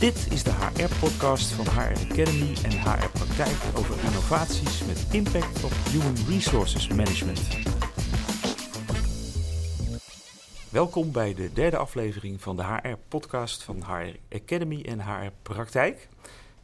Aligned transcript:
Dit 0.00 0.32
is 0.32 0.42
de 0.42 0.50
HR-podcast 0.50 1.52
van 1.52 1.64
HR 1.64 2.10
Academy 2.10 2.56
en 2.62 2.70
HR 2.70 3.08
Praktijk 3.12 3.56
over 3.76 4.04
innovaties 4.04 4.84
met 4.84 5.06
impact 5.12 5.64
op 5.64 5.70
Human 5.70 6.14
Resources 6.28 6.88
Management. 6.88 7.48
Welkom 10.70 11.12
bij 11.12 11.34
de 11.34 11.52
derde 11.52 11.76
aflevering 11.76 12.40
van 12.40 12.56
de 12.56 12.64
HR-podcast 12.64 13.62
van 13.62 13.82
HR 13.82 14.36
Academy 14.36 14.82
en 14.82 15.00
HR 15.00 15.32
Praktijk. 15.42 16.08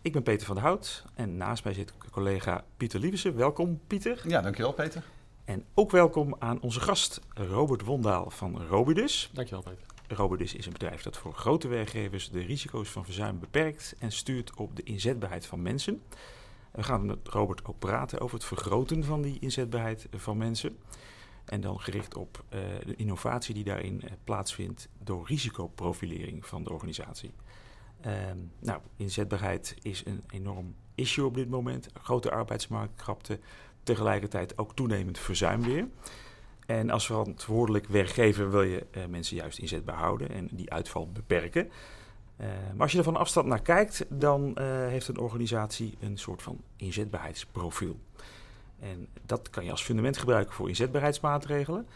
Ik 0.03 0.13
ben 0.13 0.23
Peter 0.23 0.47
van 0.47 0.55
der 0.55 0.65
Hout 0.65 1.05
en 1.15 1.37
naast 1.37 1.65
mij 1.65 1.75
zit 1.75 1.93
collega 2.11 2.65
Pieter 2.77 3.01
Lieversen. 3.01 3.37
Welkom 3.37 3.81
Pieter. 3.87 4.21
Ja, 4.27 4.41
dankjewel 4.41 4.73
Peter. 4.73 5.03
En 5.45 5.65
ook 5.75 5.91
welkom 5.91 6.37
aan 6.39 6.61
onze 6.61 6.81
gast 6.81 7.21
Robert 7.29 7.85
Wondaal 7.85 8.31
van 8.31 8.67
Robidus. 8.67 9.31
Dankjewel 9.33 9.63
Peter. 9.63 9.94
Robidus 10.09 10.55
is 10.55 10.67
een 10.67 10.73
bedrijf 10.73 11.03
dat 11.03 11.17
voor 11.17 11.35
grote 11.35 11.69
werkgevers 11.69 12.31
de 12.31 12.41
risico's 12.41 12.89
van 12.89 13.05
verzuim 13.05 13.39
beperkt 13.39 13.95
en 13.99 14.13
stuurt 14.13 14.57
op 14.57 14.77
de 14.77 14.83
inzetbaarheid 14.83 15.47
van 15.47 15.63
mensen. 15.63 16.03
We 16.71 16.83
gaan 16.83 17.07
met 17.07 17.29
Robert 17.29 17.65
ook 17.65 17.79
praten 17.79 18.21
over 18.21 18.37
het 18.37 18.47
vergroten 18.47 19.05
van 19.05 19.23
die 19.23 19.39
inzetbaarheid 19.39 20.07
van 20.11 20.37
mensen. 20.37 20.79
En 21.45 21.61
dan 21.61 21.81
gericht 21.81 22.17
op 22.17 22.45
uh, 22.55 22.61
de 22.87 22.97
innovatie 22.97 23.55
die 23.55 23.65
daarin 23.65 24.01
uh, 24.05 24.11
plaatsvindt 24.25 24.89
door 24.99 25.27
risicoprofilering 25.27 26.47
van 26.47 26.65
de 26.65 26.73
organisatie. 26.73 27.33
Uh, 28.07 28.13
nou, 28.59 28.81
inzetbaarheid 28.97 29.77
is 29.83 30.03
een 30.05 30.23
enorm 30.31 30.75
issue 30.95 31.25
op 31.25 31.35
dit 31.35 31.49
moment. 31.49 31.89
Grote 32.03 32.31
arbeidsmarktkrapte, 32.31 33.39
tegelijkertijd 33.83 34.59
ook 34.59 34.75
toenemend 34.75 35.19
verzuim 35.19 35.63
weer. 35.63 35.89
En 36.67 36.91
als 36.91 37.07
verantwoordelijk 37.07 37.87
werkgever 37.87 38.51
wil 38.51 38.63
je 38.63 38.87
uh, 38.97 39.05
mensen 39.07 39.37
juist 39.37 39.59
inzetbaar 39.59 39.97
houden 39.97 40.31
en 40.31 40.49
die 40.53 40.73
uitval 40.73 41.09
beperken. 41.13 41.71
Uh, 42.41 42.47
maar 42.47 42.83
als 42.83 42.93
je 42.93 42.99
er 42.99 43.05
van 43.05 43.17
afstand 43.17 43.47
naar 43.47 43.63
kijkt, 43.63 44.07
dan 44.09 44.49
uh, 44.49 44.55
heeft 44.87 45.09
een 45.09 45.19
organisatie 45.19 45.95
een 46.01 46.19
soort 46.19 46.43
van 46.43 46.61
inzetbaarheidsprofiel. 46.77 47.99
En 48.81 49.09
dat 49.27 49.51
kan 49.51 49.65
je 49.65 49.71
als 49.71 49.83
fundament 49.83 50.17
gebruiken 50.17 50.55
voor 50.55 50.69
inzetbaarheidsmaatregelen. 50.69 51.87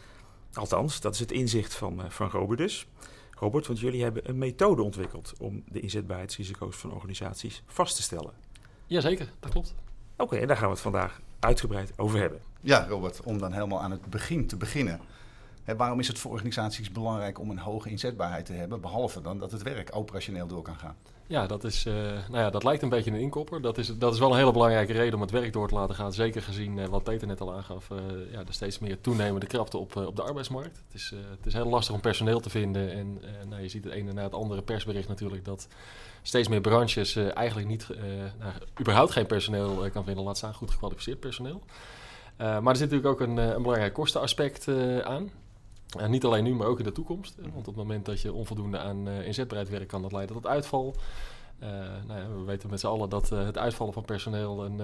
Althans, 0.53 1.01
dat 1.01 1.15
is 1.15 1.21
het 1.21 1.33
inzicht 1.33 1.75
van, 1.75 2.03
van 2.09 2.31
Robert 2.31 2.87
Robert, 3.39 3.67
want 3.67 3.81
jullie 3.81 4.03
hebben 4.03 4.29
een 4.29 4.39
methode 4.39 4.83
ontwikkeld 4.83 5.35
om 5.39 5.63
de 5.67 5.81
inzetbaarheidsrisico's 5.81 6.77
van 6.77 6.93
organisaties 6.93 7.63
vast 7.67 7.97
te 7.97 8.03
stellen. 8.03 8.33
Jazeker, 8.87 9.33
dat 9.41 9.51
klopt. 9.51 9.75
Oké, 10.13 10.23
okay, 10.23 10.41
en 10.41 10.47
daar 10.47 10.57
gaan 10.57 10.67
we 10.67 10.73
het 10.73 10.83
vandaag 10.83 11.21
uitgebreid 11.41 11.93
over 11.97 12.21
hebben. 12.21 12.41
Ja, 12.61 12.87
Robert, 12.89 13.23
om 13.23 13.39
dan 13.39 13.53
helemaal 13.53 13.81
aan 13.81 13.91
het 13.91 14.07
begin 14.07 14.47
te 14.47 14.57
beginnen. 14.57 15.01
Waarom 15.77 16.01
is 16.01 16.09
het 16.09 16.19
voor 16.19 16.31
organisaties 16.31 16.93
belangrijk 16.93 17.39
om 17.39 17.51
een 17.51 17.59
hoge 17.59 17.91
inzetbaarheid 17.91 18.47
te 18.47 18.53
hebben, 18.53 18.81
behalve 18.81 19.21
dan 19.21 19.39
dat 19.39 19.53
het 19.53 19.63
werk 19.63 19.97
operationeel 19.97 20.47
door 20.47 20.63
kan 20.63 20.77
gaan? 20.77 20.97
Ja, 21.29 21.47
dat, 21.47 21.65
is, 21.65 21.87
uh, 21.87 21.95
nou 21.95 22.39
ja, 22.39 22.51
dat 22.51 22.65
lijkt 22.65 22.83
een 22.83 22.89
beetje 22.89 23.11
een 23.11 23.21
inkopper. 23.21 23.63
Dat 23.63 23.79
is, 23.79 23.99
dat 23.99 24.13
is 24.13 24.19
wel 24.19 24.31
een 24.31 24.39
hele 24.39 24.53
belangrijke 24.53 24.93
reden 24.93 25.15
om 25.15 25.21
het 25.21 25.31
werk 25.31 25.53
door 25.53 25.69
te 25.69 25.75
laten 25.75 25.95
gaan. 25.95 26.13
Zeker 26.13 26.43
gezien 26.43 26.77
uh, 26.77 26.87
wat 26.87 27.03
Peter 27.03 27.27
net 27.27 27.41
al 27.41 27.55
aangaf, 27.55 27.91
uh, 27.91 27.99
ja, 28.33 28.45
de 28.45 28.53
steeds 28.53 28.79
meer 28.79 29.01
toenemende 29.01 29.47
krapte 29.47 29.79
op, 29.79 29.97
op 29.97 30.17
de 30.17 30.23
arbeidsmarkt. 30.23 30.83
Het 30.87 30.95
is, 30.95 31.13
het 31.31 31.47
is 31.47 31.53
heel 31.53 31.69
lastig 31.69 31.95
om 31.95 32.01
personeel 32.01 32.41
te 32.41 32.51
vinden. 32.51 32.93
En 32.93 33.21
nou, 33.49 33.63
je 33.63 33.69
ziet 33.69 33.85
het 33.85 33.93
ene 33.93 34.13
na 34.13 34.23
het 34.23 34.35
andere 34.35 34.63
persbericht 34.63 35.09
natuurlijk 35.09 35.45
dat 35.45 35.69
steeds 36.23 36.49
meer 36.49 36.61
branches 36.61 37.17
eigenlijk 37.17 37.69
niet, 37.69 37.89
nou, 38.39 38.53
überhaupt 38.81 39.13
geen 39.13 39.27
personeel 39.27 39.91
kan 39.93 40.05
vinden. 40.05 40.25
Laat 40.25 40.37
staan 40.37 40.55
goed 40.55 40.71
gekwalificeerd 40.71 41.21
personeel. 41.21 41.63
maar 42.37 42.67
er 42.67 42.77
zit 42.77 42.91
natuurlijk 42.91 43.07
ook 43.07 43.21
een, 43.21 43.37
een 43.37 43.63
belangrijk 43.63 43.95
kostenaspect 43.95 44.69
aan. 45.05 45.31
En 45.97 46.11
niet 46.11 46.25
alleen 46.25 46.45
nu, 46.45 46.55
maar 46.55 46.67
ook 46.67 46.79
in 46.79 46.85
de 46.85 46.93
toekomst. 46.93 47.35
Want 47.37 47.57
op 47.57 47.67
het 47.67 47.77
moment 47.77 48.07
dat 48.07 48.21
je 48.21 48.33
onvoldoende 48.33 48.79
aan 48.79 49.09
uh, 49.09 49.27
inzetbaarheid 49.27 49.71
werkt, 49.71 49.87
kan 49.87 50.03
dat 50.03 50.13
leiden 50.13 50.37
tot 50.37 50.47
uitval. 50.47 50.95
Uh, 51.63 51.69
nou 52.07 52.21
ja, 52.21 52.29
we 52.29 52.45
weten 52.45 52.71
met 52.71 52.81
z'n 52.81 52.87
allen 52.87 53.09
dat 53.09 53.31
uh, 53.33 53.45
het 53.45 53.59
uitvallen 53.59 53.93
van 53.93 54.05
personeel 54.05 54.65
een, 54.65 54.77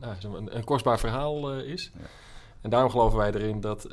nou, 0.00 0.16
een, 0.22 0.56
een, 0.56 0.64
kostbaar 0.64 0.98
verhaal 0.98 1.54
is. 1.54 1.90
Ja. 1.98 2.04
En 2.60 2.70
daarom 2.70 2.90
geloven 2.90 3.18
wij 3.18 3.32
erin 3.32 3.60
dat 3.60 3.88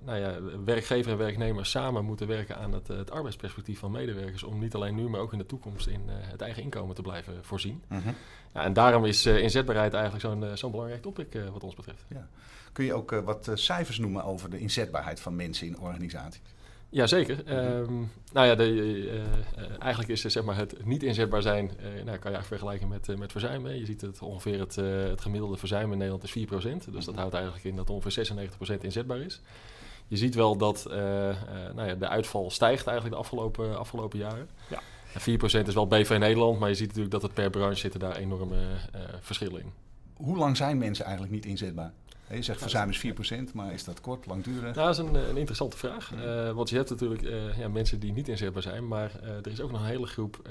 nou 0.00 0.18
ja, 0.18 0.34
werkgever 0.64 1.12
en 1.12 1.18
werknemer 1.18 1.66
samen 1.66 2.04
moeten 2.04 2.26
werken 2.26 2.58
aan 2.58 2.72
het, 2.72 2.88
het, 2.88 3.10
arbeidsperspectief 3.10 3.78
van 3.78 3.90
medewerkers. 3.90 4.42
Om 4.42 4.58
niet 4.58 4.74
alleen 4.74 4.94
nu, 4.94 5.08
maar 5.08 5.20
ook 5.20 5.32
in 5.32 5.38
de 5.38 5.46
toekomst 5.46 5.86
in 5.86 6.02
het 6.08 6.40
eigen 6.40 6.62
inkomen 6.62 6.94
te 6.94 7.02
blijven 7.02 7.44
voorzien. 7.44 7.82
-huh. 7.88 7.98
ja, 8.54 8.62
en 8.62 8.72
daarom 8.72 9.04
is 9.04 9.26
inzetbaarheid 9.26 9.94
eigenlijk 9.94 10.24
zo'n 10.24 10.56
zo'n 10.56 10.70
belangrijk 10.70 11.02
topic 11.02 11.38
wat 11.52 11.64
ons 11.64 11.74
betreft. 11.74 12.04
Ja. 12.08 12.28
Kun 12.74 12.84
je 12.84 12.94
ook 12.94 13.12
uh, 13.12 13.20
wat 13.20 13.48
uh, 13.48 13.56
cijfers 13.56 13.98
noemen 13.98 14.24
over 14.24 14.50
de 14.50 14.58
inzetbaarheid 14.58 15.20
van 15.20 15.36
mensen 15.36 15.66
in 15.66 15.78
organisaties? 15.78 16.54
Jazeker. 16.94 17.42
-hmm. 17.44 17.56
um, 17.56 18.10
nou 18.32 18.46
ja, 18.46 18.54
de, 18.54 18.74
uh, 18.74 19.20
eigenlijk 19.78 20.12
is 20.12 20.20
zeg 20.20 20.44
maar, 20.44 20.56
het 20.56 20.86
niet 20.86 21.02
inzetbaar 21.02 21.42
zijn, 21.42 21.70
nou, 21.82 21.94
kan 21.94 22.04
je 22.04 22.08
eigenlijk 22.08 22.46
vergelijken 22.46 22.88
met, 22.88 23.18
met 23.18 23.32
verzuim. 23.32 23.64
Hè. 23.64 23.72
Je 23.72 23.84
ziet 23.84 24.00
het 24.00 24.22
ongeveer 24.22 24.60
het, 24.60 24.74
het 25.10 25.20
gemiddelde 25.20 25.56
verzuim 25.56 25.92
in 25.92 25.98
Nederland 25.98 26.22
is 26.22 26.30
4%. 26.30 26.32
Dus 26.50 26.64
mm 26.64 26.80
-hmm. 26.90 27.04
dat 27.04 27.14
houdt 27.14 27.34
eigenlijk 27.34 27.64
in 27.64 27.76
dat 27.76 27.90
ongeveer 27.90 28.26
96% 28.78 28.80
inzetbaar 28.80 29.18
is. 29.18 29.40
Je 30.08 30.16
ziet 30.16 30.34
wel 30.34 30.56
dat 30.56 30.86
nou 31.74 31.88
ja, 31.88 31.94
de 31.94 32.08
uitval 32.08 32.50
stijgt 32.50 32.86
eigenlijk 32.86 33.16
de 33.16 33.22
afgelopen, 33.22 33.78
afgelopen 33.78 34.18
jaren. 34.18 34.48
Ja. 34.70 34.80
4% 35.64 35.66
is 35.66 35.74
wel 35.74 35.86
BV 35.86 36.16
Nederland, 36.18 36.58
maar 36.58 36.68
je 36.68 36.74
ziet 36.74 36.86
natuurlijk 36.86 37.12
dat 37.12 37.22
het 37.22 37.34
per 37.34 37.50
branche 37.50 37.78
zitten 37.78 38.00
daar 38.00 38.16
enorme 38.16 38.56
verschillen 39.20 39.60
in. 39.60 39.72
Hoe 40.14 40.36
lang 40.36 40.56
zijn 40.56 40.78
mensen 40.78 41.04
eigenlijk 41.04 41.34
niet 41.34 41.46
inzetbaar? 41.46 41.92
Je 42.30 42.42
zegt 42.42 42.60
verzuim 42.60 42.88
is 42.88 43.06
4%, 43.52 43.52
maar 43.54 43.72
is 43.72 43.84
dat 43.84 44.00
kort, 44.00 44.26
langdurig? 44.26 44.74
Nou, 44.74 44.74
dat 44.74 44.88
is 44.88 44.98
een, 44.98 45.14
een 45.14 45.36
interessante 45.36 45.76
vraag. 45.76 46.12
Uh, 46.12 46.50
want 46.50 46.68
je 46.68 46.76
hebt 46.76 46.90
natuurlijk 46.90 47.22
uh, 47.22 47.58
ja, 47.58 47.68
mensen 47.68 48.00
die 48.00 48.12
niet 48.12 48.28
inzetbaar 48.28 48.62
zijn, 48.62 48.88
maar 48.88 49.12
uh, 49.22 49.28
er 49.30 49.50
is 49.50 49.60
ook 49.60 49.70
nog 49.70 49.80
een 49.80 49.86
hele 49.86 50.06
groep 50.06 50.48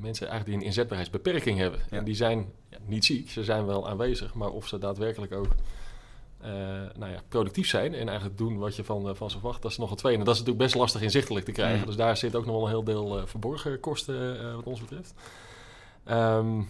mensen 0.00 0.28
eigenlijk 0.28 0.44
die 0.44 0.54
een 0.54 0.66
inzetbaarheidsbeperking 0.66 1.58
hebben. 1.58 1.80
Ja. 1.90 1.96
En 1.96 2.04
die 2.04 2.14
zijn 2.14 2.52
ja, 2.68 2.78
niet 2.86 3.04
ziek, 3.04 3.30
ze 3.30 3.44
zijn 3.44 3.66
wel 3.66 3.88
aanwezig, 3.88 4.34
maar 4.34 4.50
of 4.50 4.68
ze 4.68 4.78
daadwerkelijk 4.78 5.32
ook 5.32 5.54
nou 6.94 7.12
ja, 7.12 7.20
productief 7.28 7.68
zijn 7.68 7.94
en 7.94 8.08
eigenlijk 8.08 8.38
doen 8.38 8.58
wat 8.58 8.76
je 8.76 8.84
van, 8.84 9.16
van 9.16 9.30
ze 9.30 9.38
verwacht, 9.38 9.62
dat 9.62 9.70
is 9.70 9.76
nog 9.76 9.90
een 9.90 9.96
tweede. 9.96 10.18
En 10.18 10.24
dat 10.24 10.34
is 10.34 10.40
natuurlijk 10.40 10.66
best 10.66 10.80
lastig 10.80 11.02
inzichtelijk 11.02 11.44
te 11.44 11.52
krijgen. 11.52 11.78
Mm. 11.78 11.86
Dus 11.86 11.96
daar 11.96 12.16
zit 12.16 12.34
ook 12.34 12.46
nog 12.46 12.54
wel 12.54 12.64
een 12.64 12.70
heel 12.70 12.84
deel 12.84 13.26
verborgen 13.26 13.80
kosten 13.80 14.54
wat 14.54 14.64
ons 14.64 14.80
betreft. 14.80 15.14
Um, 16.10 16.68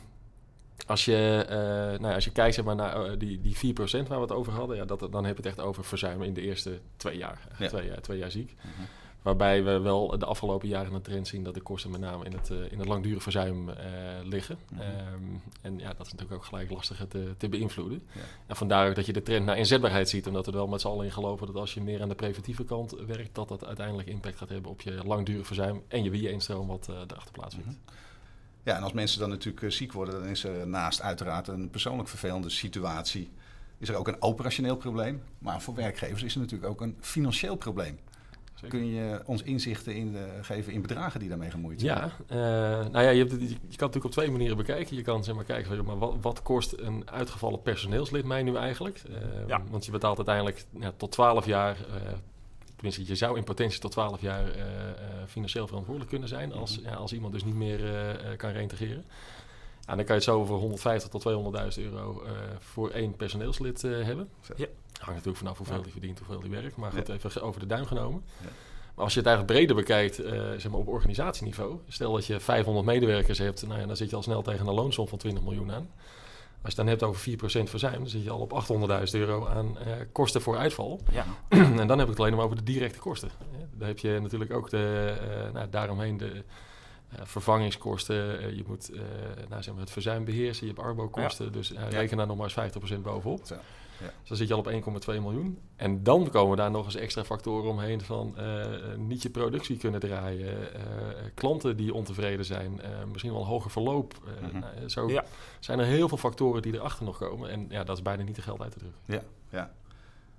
als 0.87 1.05
je, 1.05 1.47
uh, 1.51 1.57
nou 2.01 2.07
ja, 2.07 2.15
als 2.15 2.25
je 2.25 2.33
kijkt 2.33 2.55
zeg 2.55 2.65
maar, 2.65 2.75
naar 2.75 3.11
uh, 3.11 3.19
die, 3.19 3.41
die 3.41 3.75
4% 3.75 3.79
waar 3.81 4.05
we 4.09 4.15
het 4.15 4.33
over 4.33 4.53
hadden, 4.53 4.77
ja, 4.77 4.85
dat, 4.85 5.01
dan 5.01 5.25
heb 5.25 5.37
je 5.37 5.43
het 5.43 5.47
echt 5.47 5.67
over 5.67 5.85
verzuimen 5.85 6.27
in 6.27 6.35
de 6.35 6.41
eerste 6.41 6.81
twee 6.97 7.17
jaar. 7.17 7.49
Ja. 7.59 7.69
Twee, 7.69 7.87
jaar 7.87 8.01
twee 8.01 8.19
jaar 8.19 8.31
ziek. 8.31 8.55
Uh 8.57 8.63
-huh. 8.63 8.85
Waarbij 9.23 9.65
we 9.65 9.79
wel 9.79 10.19
de 10.19 10.25
afgelopen 10.25 10.69
jaren 10.69 10.93
een 10.93 11.03
trend 11.03 11.29
zien 11.29 11.45
dat 11.45 11.55
de 11.55 11.61
kosten 11.61 11.91
met 11.91 12.01
name 12.01 12.25
in 12.25 12.33
het, 12.33 12.51
uh, 12.51 12.73
in 12.73 12.79
het 12.79 12.89
langdurig 12.89 13.23
verzuim 13.23 13.71
liggen. 14.25 14.59
-huh. 14.75 14.81
Um, 15.13 15.43
en 15.61 15.79
ja, 15.79 15.89
dat 15.97 16.07
is 16.07 16.13
natuurlijk 16.13 16.41
ook 16.41 16.45
gelijk 16.45 16.71
lastig 16.71 17.05
te, 17.09 17.35
te 17.37 17.49
beïnvloeden. 17.49 18.03
Ja. 18.13 18.21
En 18.47 18.57
vandaar 18.57 18.89
ook 18.89 18.95
dat 18.95 19.07
je 19.07 19.13
de 19.13 19.23
trend 19.23 19.47
naar 19.47 19.59
inzetbaarheid 19.59 20.09
ziet. 20.09 20.27
Omdat 20.27 20.47
we 20.47 20.53
er 20.53 20.59
wel 20.59 20.67
met 20.67 20.81
z'n 20.81 20.87
allen 20.87 21.05
in 21.05 21.13
geloven 21.13 21.47
dat 21.47 21.57
als 21.57 21.75
je 21.75 21.81
meer 21.81 22.03
aan 22.03 22.09
de 22.09 22.15
preventieve 22.15 22.65
kant 22.65 22.97
werkt, 23.07 23.35
dat 23.35 23.49
dat 23.49 23.65
uiteindelijk 23.65 24.09
impact 24.09 24.37
gaat 24.37 24.49
hebben 24.49 24.71
op 24.71 24.81
je 24.81 25.01
langdurig 25.05 25.47
verzuim 25.47 25.83
en 25.89 26.05
je 26.05 26.11
wie-instroom 26.11 26.67
wat 26.67 26.89
erachter 26.89 27.33
plaatsvindt. 27.33 27.69
-huh. 27.69 27.95
Ja, 28.65 28.77
en 28.77 28.83
als 28.83 28.93
mensen 28.93 29.21
dan 29.21 29.29
natuurlijk 29.29 29.65
uh, 29.65 29.71
ziek 29.71 29.93
worden, 29.93 30.15
dan 30.15 30.29
is 30.29 30.45
er 30.45 30.67
naast 30.67 31.03
uiteraard 31.03 31.49
een 31.49 31.71
persoonlijk 31.71 32.09
vervelende 32.09 32.51
situatie. 32.51 33.31
Is 33.79 33.89
er 33.89 33.97
ook 33.97 34.09
een 34.09 34.23
operationeel 34.23 34.77
probleem. 34.77 35.23
Maar 35.39 35.63
voor 35.63 35.75
werkgevers 35.75 36.23
is 36.23 36.35
er 36.35 36.41
natuurlijk 36.41 36.71
ook 36.71 36.81
een 36.81 36.97
financieel 37.01 37.57
probleem. 37.57 37.99
Zeker. 38.55 38.79
Kun 38.79 38.87
je 38.87 39.23
ons 39.25 39.43
inzichten 39.43 39.95
in 39.95 40.13
de, 40.13 40.27
geven 40.41 40.73
in 40.73 40.83
bedragen 40.83 41.21
die 41.21 41.29
daarmee 41.29 41.51
gemoeid 41.51 41.81
zijn? 41.81 41.99
Ja, 41.99 42.13
uh, 42.31 42.37
nou 42.93 43.05
ja, 43.05 43.11
je, 43.11 43.19
hebt, 43.19 43.31
je, 43.31 43.39
je, 43.39 43.49
kan 43.49 43.59
het 43.59 43.79
natuurlijk 43.79 44.05
op 44.05 44.11
twee 44.11 44.31
manieren 44.31 44.57
bekijken. 44.57 44.97
Je 44.97 45.03
kan 45.03 45.25
zeg 45.25 45.35
maar 45.35 45.45
kijken, 45.45 45.85
maar 45.85 45.99
wat, 45.99 46.17
wat 46.21 46.43
kost 46.43 46.75
een 46.77 47.11
uitgevallen 47.11 47.63
personeelslid 47.63 48.25
mij 48.25 48.43
nu 48.43 48.57
eigenlijk? 48.57 49.03
Uh, 49.11 49.17
ja. 49.47 49.63
Want 49.71 49.85
je 49.85 49.91
betaalt 49.91 50.17
uiteindelijk 50.17 50.65
ja, 50.79 50.93
tot 50.97 51.13
12 51.13 51.47
jaar 51.47 51.77
Tenminste, 52.85 53.13
je 53.13 53.19
zou 53.19 53.37
in 53.37 53.45
potentie 53.45 53.81
tot 53.81 53.91
12 53.91 54.21
jaar 54.21 54.45
uh, 54.45 54.57
uh, 54.57 54.65
financieel 55.27 55.67
verantwoordelijk 55.67 56.11
kunnen 56.11 56.29
zijn 56.29 56.53
als, 56.53 56.79
ja, 56.83 56.95
als 56.95 57.13
iemand 57.13 57.33
dus 57.33 57.45
niet 57.45 57.55
meer 57.55 57.81
uh, 57.81 58.37
kan 58.37 58.51
reintegreren. 58.51 59.05
En 59.87 59.97
dan 59.97 60.05
kan 60.05 60.07
je 60.07 60.13
het 60.13 60.23
zo 60.23 60.45
voor 60.45 60.59
150 60.59 61.11
tot 61.11 61.25
200.000 61.79 61.83
euro 61.83 62.23
voor 62.59 62.91
één 62.91 63.17
personeelslid 63.17 63.83
hebben. 63.83 64.29
Ja. 64.57 64.67
Hangt 64.93 65.15
natuurlijk 65.15 65.37
vanaf 65.37 65.59
hoeveel 65.59 65.83
die 65.83 65.93
verdient, 65.93 66.19
hoeveel 66.19 66.41
die 66.41 66.51
werkt. 66.51 66.77
Maar 66.77 66.93
goed, 66.93 67.07
ja. 67.07 67.15
even 67.15 67.43
over 67.43 67.61
de 67.61 67.67
duim 67.67 67.87
genomen. 67.87 68.23
Ja. 68.41 68.49
Maar 68.95 69.05
als 69.05 69.13
je 69.15 69.19
het 69.19 69.29
eigenlijk 69.29 69.59
breder 69.59 69.77
bekijkt, 69.77 70.15
zeg 70.61 70.71
maar 70.71 70.81
op 70.81 70.89
organisatieniveau. 70.89 71.79
Stel 71.89 72.13
dat 72.13 72.27
je 72.27 72.41
500 72.41 72.87
medewerkers 72.87 73.39
hebt, 73.39 73.67
nou 73.67 73.81
ja, 73.81 73.87
dan 73.87 73.97
zit 73.97 74.11
je 74.11 74.17
al 74.17 74.23
snel 74.23 74.43
tegen 74.43 74.67
een 74.67 74.75
loonsom 74.75 75.09
van 75.09 75.19
20 75.19 75.43
miljoen 75.43 75.73
aan. 75.73 75.89
Als 76.65 76.75
je 76.75 76.81
het 76.81 76.89
dan 76.89 76.99
hebt 76.99 77.03
over 77.03 77.67
4% 77.67 77.71
verzuim, 77.71 77.99
dan 77.99 78.09
zit 78.09 78.23
je 78.23 78.31
al 78.31 78.39
op 78.39 78.65
800.000 79.15 79.21
euro 79.21 79.47
aan 79.47 79.79
uh, 79.87 79.93
kosten 80.13 80.41
voor 80.41 80.57
uitval. 80.57 81.01
Ja. 81.13 81.25
en 81.81 81.87
dan 81.87 81.99
heb 81.99 82.01
ik 82.01 82.09
het 82.09 82.21
alleen 82.21 82.35
maar 82.35 82.45
over 82.45 82.57
de 82.57 82.63
directe 82.63 82.99
kosten. 82.99 83.31
Dan 83.75 83.89
heb 83.89 83.99
je 83.99 84.19
natuurlijk 84.23 84.53
ook 84.53 84.71
de, 84.71 85.15
uh, 85.47 85.53
nou, 85.53 85.71
daaromheen 85.71 86.17
de 86.17 86.33
uh, 86.35 87.21
vervangingskosten. 87.23 88.57
je 88.57 88.65
moet 88.67 88.91
nou, 89.49 89.63
zeg 89.63 89.73
maar 89.75 89.83
het 89.83 89.93
verzuim 89.93 90.25
beheersen. 90.25 90.67
Je 90.67 90.73
hebt 90.73 90.85
arbo-kosten. 90.85 91.45
Ja. 91.45 91.51
Dus 91.51 91.73
reken 91.89 92.17
daar 92.17 92.27
nog 92.27 92.37
maar 92.37 92.65
eens 92.65 92.97
50% 92.99 93.01
bovenop. 93.01 93.47
Zo. 93.47 93.57
Ja. 94.01 94.07
Dus 94.21 94.29
dan 94.29 94.37
zit 94.37 94.49
je 94.49 94.55
al 94.55 94.61
op 94.61 94.71
1,2 95.07 95.21
miljoen. 95.23 95.59
En 95.77 96.03
dan 96.03 96.31
komen 96.31 96.57
daar 96.57 96.71
nog 96.71 96.85
eens 96.85 96.95
extra 96.95 97.25
factoren 97.25 97.71
omheen 97.71 98.01
van 98.01 98.39
eh, 98.39 98.65
niet 98.97 99.23
je 99.23 99.31
productie 99.31 99.77
kunnen 99.77 100.01
draaien, 100.01 100.75
eh, 100.75 100.83
klanten 101.35 101.77
die 101.77 101.95
ontevreden 101.95 102.45
zijn, 102.45 102.81
eh, 102.81 102.91
misschien 103.11 103.33
wel 103.33 103.41
een 103.41 103.47
hoger 103.47 103.71
verloop. 103.71 104.15
Nou, 104.53 104.89
zo 104.89 105.09
Ja. 105.09 105.25
zijn 105.61 105.79
er 105.79 105.85
heel 105.87 106.09
veel 106.09 106.19
factoren 106.19 106.63
die 106.63 106.75
erachter 106.75 107.05
nog 107.05 107.19
komen. 107.19 107.51
En 107.51 107.67
ja, 107.69 107.85
dat 107.85 107.97
is 107.97 108.03
bijna 108.03 108.23
niet 108.23 108.35
te 108.35 108.43
geld 108.43 108.61
uit 108.63 108.73
te 108.73 108.79
drukken. 108.79 109.01
Ja, 109.05 109.23
ja. 109.49 109.73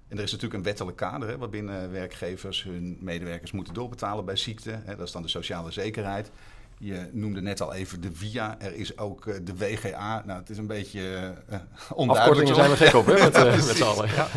En 0.07 0.17
er 0.17 0.23
is 0.23 0.31
natuurlijk 0.31 0.59
een 0.59 0.65
wettelijk 0.65 0.97
kader 0.97 1.29
hè, 1.29 1.37
waarbinnen 1.37 1.91
werkgevers 1.91 2.63
hun 2.63 2.97
medewerkers 2.99 3.51
moeten 3.51 3.73
doorbetalen 3.73 4.25
bij 4.25 4.35
ziekte. 4.35 4.69
Hè, 4.83 4.95
dat 4.95 5.07
is 5.07 5.11
dan 5.11 5.21
de 5.21 5.27
sociale 5.27 5.71
zekerheid. 5.71 6.31
Je 6.77 7.09
noemde 7.11 7.41
net 7.41 7.61
al 7.61 7.73
even 7.73 8.01
de 8.01 8.11
VIA. 8.11 8.59
Er 8.59 8.75
is 8.75 8.97
ook 8.97 9.27
eh, 9.27 9.35
de 9.43 9.57
WGA. 9.57 10.23
Nou, 10.25 10.39
het 10.39 10.49
is 10.49 10.57
een 10.57 10.67
beetje 10.67 11.33
eh, 11.47 11.59
onduidelijk. 11.93 12.19
Afkortingen 12.19 12.55
zijn 12.55 12.69
we 12.69 12.75
gek 12.75 12.93
op, 12.93 13.05
hè, 13.05 13.13
met, 13.13 13.35
eh, 13.35 13.55
met 13.67 13.75
z'n 13.75 13.83
allen. 13.83 14.09
Ja. 14.09 14.27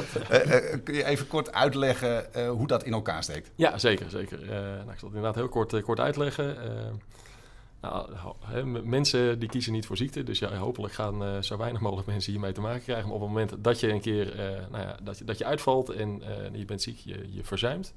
Kun 0.84 0.94
je 0.94 1.04
even 1.04 1.26
kort 1.26 1.52
uitleggen 1.52 2.26
hoe 2.48 2.66
dat 2.66 2.84
in 2.84 2.92
elkaar 2.92 3.22
steekt? 3.22 3.50
Ja, 3.54 3.78
zeker. 3.78 4.10
zeker. 4.10 4.38
Nou, 4.38 4.92
ik 4.92 4.98
zal 4.98 5.08
het 5.08 5.16
inderdaad 5.16 5.34
heel 5.34 5.48
kort, 5.48 5.82
kort 5.82 6.00
uitleggen. 6.00 6.56
Nou, 7.80 8.08
mensen 8.84 9.38
die 9.38 9.48
kiezen 9.48 9.72
niet 9.72 9.86
voor 9.86 9.96
ziekte. 9.96 10.22
Dus 10.22 10.38
ja, 10.38 10.54
hopelijk 10.54 10.94
gaan 10.94 11.44
zo 11.44 11.56
weinig 11.56 11.80
mogelijk 11.80 12.06
mensen 12.06 12.32
hiermee 12.32 12.52
te 12.52 12.60
maken 12.60 12.82
krijgen. 12.82 13.06
Maar 13.06 13.14
op 13.14 13.20
het 13.20 13.30
moment 13.30 13.54
dat 13.58 13.80
je 13.80 13.88
een 13.88 14.00
keer 14.00 14.34
nou 14.70 14.82
ja, 14.82 14.96
dat, 15.02 15.18
je, 15.18 15.24
dat 15.24 15.38
je 15.38 15.44
uitvalt 15.44 15.90
en 15.90 16.22
je 16.52 16.64
bent 16.64 16.82
ziek, 16.82 16.98
je, 16.98 17.26
je 17.30 17.44
verzuimt. 17.44 17.94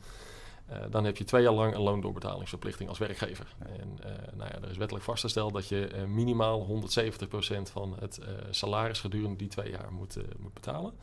Eh, 0.72 0.82
dan 0.90 1.06
heb 1.06 1.18
je 1.18 1.24
twee 1.24 1.44
jaar 1.44 1.54
lang 1.54 1.76
een 1.76 1.82
loondoorbetalingsverplichting 1.82 2.90
als 2.90 2.98
werkgever. 2.98 3.56
En 3.60 3.98
eh, 4.04 4.12
nou 4.34 4.50
ja, 4.54 4.62
er 4.62 4.70
is 4.70 4.78
wettelijk 4.78 5.06
vastgesteld 5.06 5.54
dat 5.54 5.68
je 5.68 5.88
eh, 5.88 6.04
minimaal 6.04 6.68
170% 6.68 7.72
van 7.72 7.96
het 8.00 8.20
salaris 8.50 9.00
gedurende 9.00 9.36
die 9.36 9.48
twee 9.48 9.72
jaar 9.72 9.92
moet, 9.92 10.18
moet 10.40 10.54
betalen. 10.54 10.94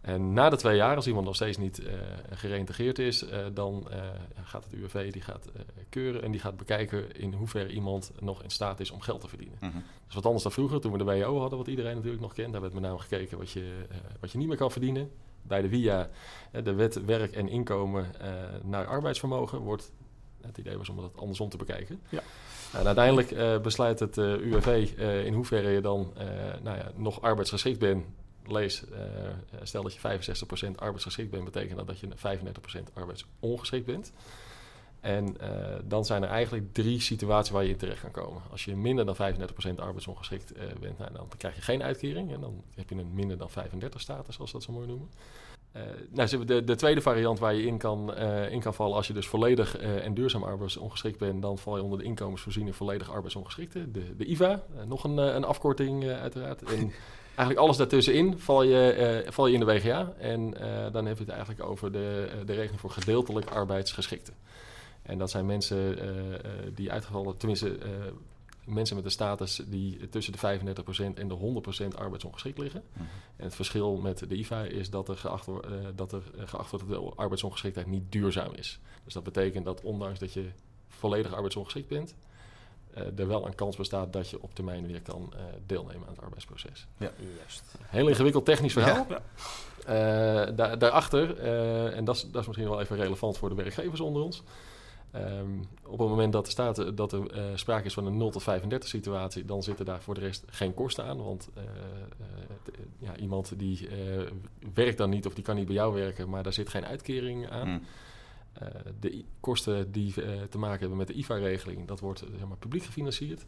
En 0.00 0.32
na 0.32 0.50
de 0.50 0.56
twee 0.56 0.76
jaar, 0.76 0.96
als 0.96 1.06
iemand 1.06 1.26
nog 1.26 1.34
steeds 1.34 1.56
niet 1.56 1.82
gereïntegreerd 2.30 2.98
is, 2.98 3.24
dan 3.54 3.86
gaat 4.42 4.64
het 4.64 4.72
UWV 4.72 5.12
die 5.12 5.22
gaat 5.22 5.48
keuren 5.88 6.22
en 6.22 6.30
die 6.30 6.40
gaat 6.40 6.56
bekijken 6.56 7.16
in 7.16 7.32
hoeverre 7.32 7.72
iemand 7.72 8.12
nog 8.20 8.42
in 8.42 8.50
staat 8.50 8.80
is 8.80 8.90
om 8.90 9.00
geld 9.00 9.20
te 9.20 9.28
verdienen. 9.28 9.56
Mhm. 9.60 9.72
Dat 9.72 10.08
is 10.08 10.14
wat 10.14 10.24
anders 10.24 10.42
dan 10.42 10.52
vroeger, 10.52 10.80
toen 10.80 10.92
we 10.92 10.98
de 10.98 11.04
WO 11.04 11.38
hadden, 11.38 11.58
wat 11.58 11.68
iedereen 11.68 11.94
natuurlijk 11.94 12.22
nog 12.22 12.32
kent. 12.32 12.52
Daar 12.52 12.60
werd 12.60 12.72
met 12.72 12.82
name 12.82 12.98
gekeken 12.98 13.38
wat 13.38 13.50
je, 13.50 13.86
wat 14.20 14.32
je 14.32 14.38
niet 14.38 14.48
meer 14.48 14.56
kan 14.56 14.70
verdienen. 14.70 15.10
Bij 15.42 15.62
de 15.62 15.68
WIA, 15.68 16.08
eh, 16.50 16.64
de 16.64 16.74
wet 16.74 17.04
werk 17.04 17.32
en 17.32 17.48
inkomen 17.48 18.20
eh, 18.20 18.28
naar 18.62 18.86
arbeidsvermogen, 18.86 19.58
wordt 19.58 19.92
het 20.40 20.58
idee 20.58 20.78
was 20.78 20.88
om 20.88 20.96
dat 20.96 21.16
andersom 21.16 21.48
te 21.48 21.56
bekijken. 21.56 22.00
Ja. 22.08 22.22
En 22.72 22.86
uiteindelijk 22.86 23.30
eh, 23.30 23.58
besluit 23.58 23.98
het 23.98 24.18
eh, 24.18 24.24
UWV 24.24 24.92
in 25.26 25.34
hoeverre 25.34 25.68
je 25.68 25.80
dan 25.80 26.12
nou 26.62 26.76
ja, 26.76 26.90
nog 26.94 27.20
arbeidsgeschikt 27.20 27.78
bent. 27.78 28.04
Lees, 28.48 28.84
stel 29.62 29.82
dat 29.82 29.94
je 29.94 30.00
65% 30.68 30.70
arbeidsgeschikt 30.76 31.30
bent, 31.30 31.44
betekent 31.44 31.76
dat 31.76 31.86
dat 31.86 31.98
je 31.98 32.08
35% 32.08 32.92
arbeidsongeschikt 32.92 33.86
bent. 33.86 34.12
En 35.06 35.40
eh, 35.40 35.48
dan 35.84 36.04
zijn 36.04 36.22
er 36.22 36.28
eigenlijk 36.28 36.72
drie 36.72 37.00
situaties 37.00 37.52
waar 37.52 37.62
je 37.62 37.68
in 37.68 37.76
terecht 37.76 38.00
kan 38.00 38.10
komen. 38.10 38.42
Als 38.50 38.64
je 38.64 38.76
minder 38.76 39.04
dan 39.04 39.16
35% 39.16 39.18
arbeidsongeschikt 39.76 40.52
eh, 40.52 40.64
bent, 40.80 40.98
nou, 40.98 41.12
dan 41.12 41.28
krijg 41.36 41.54
je 41.54 41.60
geen 41.60 41.82
uitkering. 41.82 42.32
En 42.32 42.40
dan 42.40 42.62
heb 42.74 42.88
je 42.88 42.94
een 42.94 43.14
minder 43.14 43.38
dan 43.38 43.50
35 43.50 44.00
status, 44.00 44.34
zoals 44.34 44.52
dat 44.52 44.62
zo 44.62 44.72
mooi 44.72 44.86
noemen. 44.86 45.08
Eh, 45.72 45.82
nou, 46.10 46.44
de, 46.44 46.64
de 46.64 46.74
tweede 46.74 47.00
variant 47.00 47.38
waar 47.38 47.54
je 47.54 47.66
in 47.66 47.78
kan, 47.78 48.16
in 48.50 48.60
kan 48.60 48.74
vallen, 48.74 48.96
als 48.96 49.06
je 49.06 49.12
dus 49.12 49.26
volledig 49.26 49.76
en 49.76 50.14
duurzaam 50.14 50.42
arbeidsongeschikt 50.42 51.18
bent, 51.18 51.42
dan 51.42 51.58
val 51.58 51.76
je 51.76 51.82
onder 51.82 51.98
de 51.98 52.04
inkomensvoorziening 52.04 52.76
volledig 52.76 53.10
arbeidsongeschikte, 53.10 53.90
de, 53.90 54.16
de 54.16 54.24
IVA. 54.24 54.62
Nog 54.86 55.04
een, 55.04 55.16
een 55.16 55.44
afkorting 55.44 56.08
uiteraard. 56.08 56.62
En 56.62 56.78
eigenlijk 57.26 57.58
alles 57.58 57.76
daartussenin 57.76 58.38
val 58.38 58.62
je, 58.62 59.24
val 59.28 59.46
je 59.46 59.54
in 59.54 59.60
de 59.60 59.66
WGA. 59.66 60.12
En 60.18 60.50
dan 60.92 61.06
heb 61.06 61.16
je 61.16 61.24
het 61.24 61.32
eigenlijk 61.32 61.62
over 61.62 61.92
de, 61.92 62.28
de 62.46 62.54
regeling 62.54 62.80
voor 62.80 62.90
gedeeltelijk 62.90 63.50
arbeidsgeschikte. 63.50 64.32
En 65.06 65.18
dat 65.18 65.30
zijn 65.30 65.46
mensen 65.46 65.98
eh, 65.98 66.34
eh, 66.34 66.40
die 66.74 66.92
uitgevallen, 66.92 67.36
tenminste 67.36 67.78
eh, 67.78 67.90
mensen 68.66 68.96
met 68.96 69.04
een 69.04 69.10
status 69.10 69.62
die 69.66 70.08
tussen 70.08 70.32
de 70.32 70.38
35% 70.38 71.14
en 71.14 71.28
de 71.28 71.62
100% 71.94 71.98
arbeidsongeschikt 71.98 72.58
liggen. 72.58 72.82
Mhm. 72.92 73.02
En 73.36 73.44
het 73.44 73.54
verschil 73.54 73.96
met 73.96 74.28
de 74.28 74.34
IVA 74.34 74.62
is 74.62 74.90
dat 74.90 75.08
er 75.08 75.16
geacht, 75.16 75.46
wordt, 75.46 75.66
eh, 75.66 75.72
dat 75.94 76.12
er 76.12 76.22
geacht 76.36 76.70
wordt 76.70 76.88
dat 76.88 77.00
de 77.00 77.12
arbeidsongeschiktheid 77.16 77.86
niet 77.86 78.12
duurzaam 78.12 78.52
is. 78.54 78.78
Dus 79.04 79.14
dat 79.14 79.22
betekent 79.22 79.64
dat 79.64 79.80
ondanks 79.80 80.18
dat 80.18 80.32
je 80.32 80.50
volledig 80.88 81.32
arbeidsongeschikt 81.32 81.88
bent, 81.88 82.14
eh, 82.94 83.18
er 83.18 83.26
wel 83.26 83.46
een 83.46 83.54
kans 83.54 83.76
bestaat 83.76 84.12
dat 84.12 84.30
je 84.30 84.42
op 84.42 84.54
termijn 84.54 84.86
weer 84.86 85.02
kan 85.02 85.32
eh, 85.32 85.40
deelnemen 85.66 86.06
aan 86.06 86.14
het 86.14 86.22
arbeidsproces. 86.22 86.86
Juist. 86.98 87.74
Heel 87.82 88.08
ingewikkeld 88.08 88.44
technisch 88.44 88.72
verhaal. 88.72 89.06
Ja. 89.08 89.22
Eh, 89.86 90.56
daar, 90.56 90.78
daarachter, 90.78 91.38
eh, 91.38 91.96
en 91.96 92.04
dat 92.04 92.16
is, 92.16 92.22
dat 92.30 92.40
is 92.40 92.46
misschien 92.46 92.68
wel 92.68 92.80
even 92.80 92.96
relevant 92.96 93.38
voor 93.38 93.48
de 93.48 93.54
werkgevers 93.54 94.00
onder 94.00 94.22
ons. 94.22 94.42
Ehm, 95.16 95.58
op 95.84 95.98
het 95.98 96.08
moment 96.08 96.32
dat 96.32 96.46
er 96.46 96.52
staat 96.52 96.96
dat 96.96 97.12
er 97.12 97.30
eh, 97.30 97.44
sprake 97.54 97.86
is 97.86 97.94
van 97.94 98.06
een 98.06 98.16
0 98.16 98.30
tot 98.30 98.42
35 98.42 98.88
situatie, 98.88 99.44
dan 99.44 99.62
zitten 99.62 99.84
daar 99.84 100.02
voor 100.02 100.14
de 100.14 100.20
rest 100.20 100.44
geen 100.46 100.74
kosten 100.74 101.04
aan. 101.04 101.24
Want 101.24 101.48
eh, 101.54 101.62
eh, 101.62 101.68
ja, 102.98 103.16
iemand 103.16 103.58
die 103.58 103.88
eh, 103.88 104.30
werkt 104.74 104.98
dan 104.98 105.10
niet 105.10 105.26
of 105.26 105.34
die 105.34 105.44
kan 105.44 105.56
niet 105.56 105.66
bij 105.66 105.74
jou 105.74 105.94
werken, 105.94 106.28
maar 106.28 106.42
daar 106.42 106.52
zit 106.52 106.68
geen 106.68 106.86
uitkering 106.86 107.50
aan. 107.50 107.82
Eh, 108.58 108.68
de 109.00 109.24
kosten 109.40 109.92
die 109.92 110.22
eh, 110.22 110.42
te 110.50 110.58
maken 110.58 110.80
hebben 110.80 110.98
met 110.98 111.06
de 111.06 111.14
IVA-regeling, 111.14 111.86
dat 111.86 112.00
wordt 112.00 112.22
eh, 112.22 112.28
zeg 112.38 112.48
maar, 112.48 112.56
publiek 112.56 112.82
gefinancierd. 112.82 113.46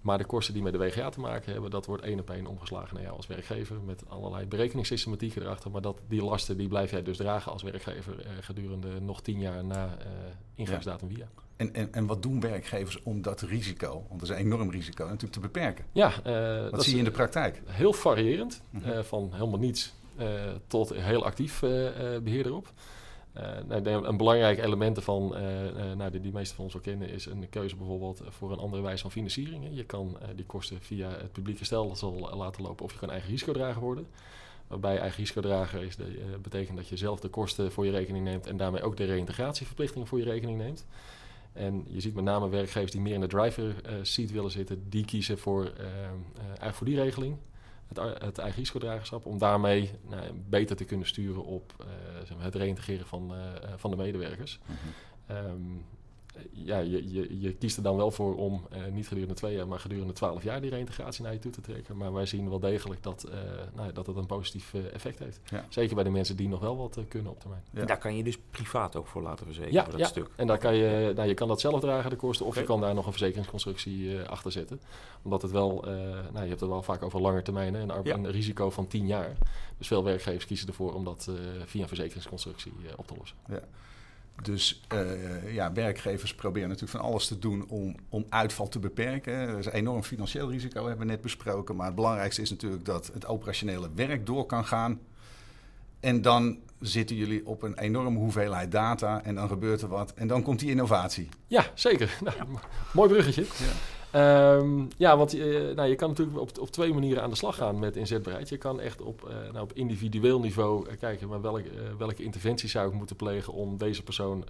Maar 0.00 0.18
de 0.18 0.24
kosten 0.24 0.54
die 0.54 0.62
met 0.62 0.72
de 0.72 0.78
WGA 0.78 1.08
te 1.08 1.20
maken 1.20 1.52
hebben, 1.52 1.70
dat 1.70 1.86
wordt 1.86 2.02
één 2.02 2.20
op 2.20 2.30
één 2.30 2.46
omgeslagen 2.46 2.94
naar 2.94 3.02
jou 3.02 3.16
als 3.16 3.26
werkgever. 3.26 3.76
Met 3.80 4.02
allerlei 4.08 4.46
berekeningssystematieken 4.46 5.42
erachter. 5.42 5.70
Maar 5.70 5.80
dat, 5.80 6.00
die 6.08 6.22
lasten 6.22 6.56
die 6.56 6.68
blijf 6.68 6.90
jij 6.90 7.02
dus 7.02 7.16
dragen 7.16 7.52
als 7.52 7.62
werkgever 7.62 8.20
eh, 8.20 8.30
gedurende 8.40 9.00
nog 9.00 9.22
tien 9.22 9.38
jaar 9.38 9.64
na 9.64 9.96
eh 9.98 10.06
ingangsdatum 10.54 11.08
via. 11.08 11.28
En, 11.56 11.74
en, 11.74 11.92
en 11.92 12.06
wat 12.06 12.22
doen 12.22 12.40
werkgevers 12.40 13.02
om 13.02 13.22
dat 13.22 13.40
risico, 13.40 14.04
want 14.08 14.20
dat 14.20 14.22
is 14.22 14.36
een 14.36 14.44
enorm 14.44 14.70
risico, 14.70 15.04
natuurlijk 15.04 15.32
te 15.32 15.40
beperken? 15.40 15.84
Ja, 15.92 16.12
eh, 16.24 16.62
Wat 16.62 16.70
dat 16.70 16.84
zie 16.84 16.92
je 16.92 16.98
in 16.98 17.04
de 17.04 17.10
praktijk? 17.10 17.62
heel 17.66 17.92
variërend. 17.92 18.62
Mhm. 18.70 19.02
van 19.02 19.30
helemaal 19.32 19.58
niets 19.58 19.94
tot 20.66 20.94
heel 20.94 21.24
actief 21.24 21.62
eh, 21.62 22.14
eh, 22.14 22.22
beheer 22.22 22.46
erop. 22.46 22.72
Nou, 23.66 23.74
ik 23.74 23.84
denk 23.84 24.04
een 24.04 24.16
belangrijk 24.16 24.58
element 24.58 24.96
ervan, 24.96 25.36
eh, 25.36 25.68
eh, 25.68 25.96
nou, 25.96 26.10
die, 26.10 26.20
die 26.20 26.32
meesten 26.32 26.56
van 26.56 26.64
ons 26.64 26.72
wel 26.72 26.82
kennen, 26.82 27.08
is 27.08 27.26
een 27.26 27.48
keuze 27.48 27.76
bijvoorbeeld 27.76 28.22
voor 28.28 28.52
een 28.52 28.58
andere 28.58 28.82
wijze 28.82 29.02
van 29.02 29.10
financiering. 29.10 29.68
Je 29.70 29.84
kan 29.84 30.16
eh, 30.20 30.28
die 30.36 30.44
kosten 30.44 30.80
via 30.80 31.10
het 31.10 31.32
publieke 31.32 31.64
stelsel 31.64 32.34
laten 32.36 32.62
lopen 32.62 32.84
of 32.84 32.92
je 32.92 32.98
kan 32.98 33.10
eigen 33.10 33.30
risicodrager 33.30 33.82
worden. 33.82 34.06
Waarbij 34.66 34.98
eigen 34.98 35.18
risicodrager 35.18 35.82
is 35.82 35.96
eh, 35.96 36.06
betekent 36.42 36.76
dat 36.76 36.88
je 36.88 36.96
zelf 36.96 37.20
de 37.20 37.28
kosten 37.28 37.72
voor 37.72 37.84
je 37.84 37.90
rekening 37.90 38.24
neemt 38.24 38.46
en 38.46 38.56
daarmee 38.56 38.82
ook 38.82 38.96
de 38.96 39.04
reïntegratieverplichtingen 39.04 40.06
voor 40.06 40.18
je 40.18 40.24
rekening 40.24 40.58
neemt. 40.58 40.86
En 41.56 41.84
je 41.88 42.00
ziet 42.00 42.14
met 42.14 42.24
name 42.24 42.48
werkgevers 42.48 42.92
die 42.92 43.00
meer 43.00 43.14
in 43.14 43.20
de 43.20 43.26
driver 43.26 43.74
eh, 43.84 43.94
seat 44.02 44.30
willen 44.30 44.50
zitten, 44.50 44.88
die 44.88 45.04
kiezen 45.04 45.38
voor, 45.38 45.64
eh, 45.64 45.86
eh, 45.86 46.44
eigenlijk 46.44 46.74
voor 46.74 46.86
die 46.86 47.00
regeling 47.00 47.36
het, 47.88 48.22
het 48.22 48.38
eigen 48.38 48.58
risicodragerschap, 48.58 49.26
om 49.26 49.38
daarmee 49.38 49.90
nou, 50.08 50.32
beter 50.48 50.76
te 50.76 50.84
kunnen 50.84 51.06
sturen 51.06 51.44
op 51.44 51.74
eh, 51.80 51.86
zeg 52.26 52.36
maar, 52.36 52.44
het 52.44 52.54
reïntegreren 52.54 53.06
van, 53.06 53.34
eh, 53.34 53.54
eh, 53.54 53.72
van 53.76 53.90
de 53.90 53.96
medewerkers. 53.96 54.58
Mhm. 54.66 54.76
Ehm, 55.26 55.72
ja, 56.52 56.78
je, 56.78 57.12
je, 57.12 57.40
je 57.40 57.54
kiest 57.54 57.76
er 57.76 57.82
dan 57.82 57.96
wel 57.96 58.10
voor 58.10 58.36
om 58.36 58.66
eh, 58.70 58.80
niet 58.92 59.08
gedurende 59.08 59.34
twee 59.34 59.54
jaar, 59.56 59.68
maar 59.68 59.78
gedurende 59.80 60.12
twaalf 60.12 60.42
jaar 60.42 60.60
die 60.60 60.70
reïntegratie 60.70 61.22
naar 61.22 61.32
je 61.32 61.38
toe 61.38 61.52
te 61.52 61.60
trekken. 61.60 61.96
Maar 61.96 62.12
wij 62.12 62.26
zien 62.26 62.48
wel 62.48 62.60
degelijk 62.60 63.02
dat, 63.02 63.24
eh, 63.24 63.38
nou, 63.74 63.86
ja, 63.86 63.92
dat 63.92 64.06
het 64.06 64.16
een 64.16 64.26
positief 64.26 64.74
eh, 64.74 64.80
effect 64.92 65.18
heeft. 65.18 65.40
Ja. 65.50 65.66
Zeker 65.68 65.94
bij 65.94 66.04
de 66.04 66.10
mensen 66.10 66.36
die 66.36 66.48
nog 66.48 66.60
wel 66.60 66.76
wat 66.76 66.98
kunnen 67.08 67.32
op 67.32 67.40
termijn. 67.40 67.62
Ja. 67.70 67.84
Daar 67.84 67.98
kan 67.98 68.16
je 68.16 68.22
dus 68.22 68.38
privaat 68.50 68.96
ook 68.96 69.06
voor 69.06 69.22
laten 69.22 69.44
verzekeren, 69.44 69.74
Ja, 69.74 69.82
voor 69.82 69.92
dat 69.92 70.00
ja. 70.00 70.06
stuk. 70.06 70.28
En 70.36 70.46
daar 70.46 70.58
kan 70.58 70.74
je, 70.74 71.12
nou, 71.14 71.28
je 71.28 71.34
kan 71.34 71.48
dat 71.48 71.60
zelf 71.60 71.80
dragen, 71.80 72.10
de 72.10 72.16
kosten, 72.16 72.46
of 72.46 72.54
je 72.54 72.62
kan 72.62 72.80
daar 72.80 72.94
nog 72.94 73.06
een 73.06 73.12
verzekeringsconstructie 73.12 74.18
eh, 74.18 74.28
achter 74.28 74.52
zetten. 74.52 74.80
Omdat 75.22 75.42
het 75.42 75.50
wel, 75.50 75.84
eh, 75.86 75.92
nou, 75.92 76.42
je 76.42 76.48
hebt 76.48 76.60
het 76.60 76.68
wel 76.68 76.82
vaak 76.82 77.02
over 77.02 77.20
lange 77.20 77.42
termijnen, 77.42 77.88
een, 77.88 78.00
Ja. 78.04 78.14
een 78.14 78.30
risico 78.30 78.70
van 78.70 78.86
10 78.86 79.06
jaar. 79.06 79.36
Dus 79.78 79.86
veel 79.86 80.04
werkgevers 80.04 80.46
kiezen 80.46 80.68
ervoor 80.68 80.94
om 80.94 81.04
dat 81.04 81.26
eh, 81.28 81.34
via 81.64 81.82
een 81.82 81.88
verzekeringsconstructie 81.88 82.72
op 82.96 83.06
te 83.06 83.14
lossen. 83.18 83.36
Dus 84.42 84.84
eh, 84.88 85.54
ja, 85.54 85.72
werkgevers 85.72 86.34
proberen 86.34 86.68
natuurlijk 86.68 86.98
van 86.98 87.08
alles 87.10 87.26
te 87.26 87.38
doen 87.38 87.64
om, 87.68 87.94
om 88.08 88.26
uitval 88.28 88.68
te 88.68 88.78
beperken. 88.78 89.32
Er 89.34 89.58
is 89.58 89.66
een 89.66 89.72
enorm 89.72 90.02
financieel 90.02 90.50
risico, 90.50 90.86
hebben 90.86 91.06
we 91.06 91.12
net 91.12 91.20
besproken. 91.20 91.76
Maar 91.76 91.86
het 91.86 91.94
belangrijkste 91.94 92.42
is 92.42 92.50
natuurlijk 92.50 92.84
dat 92.84 93.10
het 93.12 93.26
operationele 93.26 93.88
werk 93.94 94.26
door 94.26 94.46
kan 94.46 94.64
gaan. 94.64 95.00
En 96.00 96.22
dan 96.22 96.58
zitten 96.80 97.16
jullie 97.16 97.46
op 97.46 97.62
een 97.62 97.78
enorme 97.78 98.18
hoeveelheid 98.18 98.72
data 98.72 99.22
en 99.24 99.34
dan 99.34 99.48
gebeurt 99.48 99.82
er 99.82 99.88
wat. 99.88 100.12
En 100.14 100.26
dan 100.26 100.42
komt 100.42 100.58
die 100.60 100.70
innovatie. 100.70 101.28
Ja, 101.46 101.64
zeker. 101.74 102.18
Nou, 102.24 102.36
mo- 102.48 102.60
Mooi 102.92 103.08
bruggetje. 103.08 103.44
Ehm, 104.10 104.84
ja, 104.96 105.16
want 105.16 105.38
eh, 105.38 105.74
nou, 105.74 105.88
je 105.88 105.94
kan 105.94 106.08
natuurlijk 106.08 106.38
op, 106.38 106.58
op 106.58 106.70
twee 106.70 106.92
manieren 106.92 107.22
aan 107.22 107.30
de 107.30 107.36
slag 107.36 107.56
gaan 107.56 107.78
met 107.78 107.96
inzetbaarheid. 107.96 108.48
Je 108.48 108.56
kan 108.56 108.80
echt 108.80 109.00
op, 109.00 109.28
eh, 109.28 109.52
nou, 109.52 109.60
op 109.60 109.72
individueel 109.72 110.40
niveau 110.40 110.88
eh, 110.88 110.96
kijken 110.98 111.28
maar 111.28 111.40
welke, 111.40 111.70
welke 111.98 112.22
interventie 112.22 112.68
zou 112.68 112.88
ik 112.88 112.94
moeten 112.94 113.16
plegen 113.16 113.52
om 113.52 113.76
deze 113.76 114.02
persoon 114.02 114.44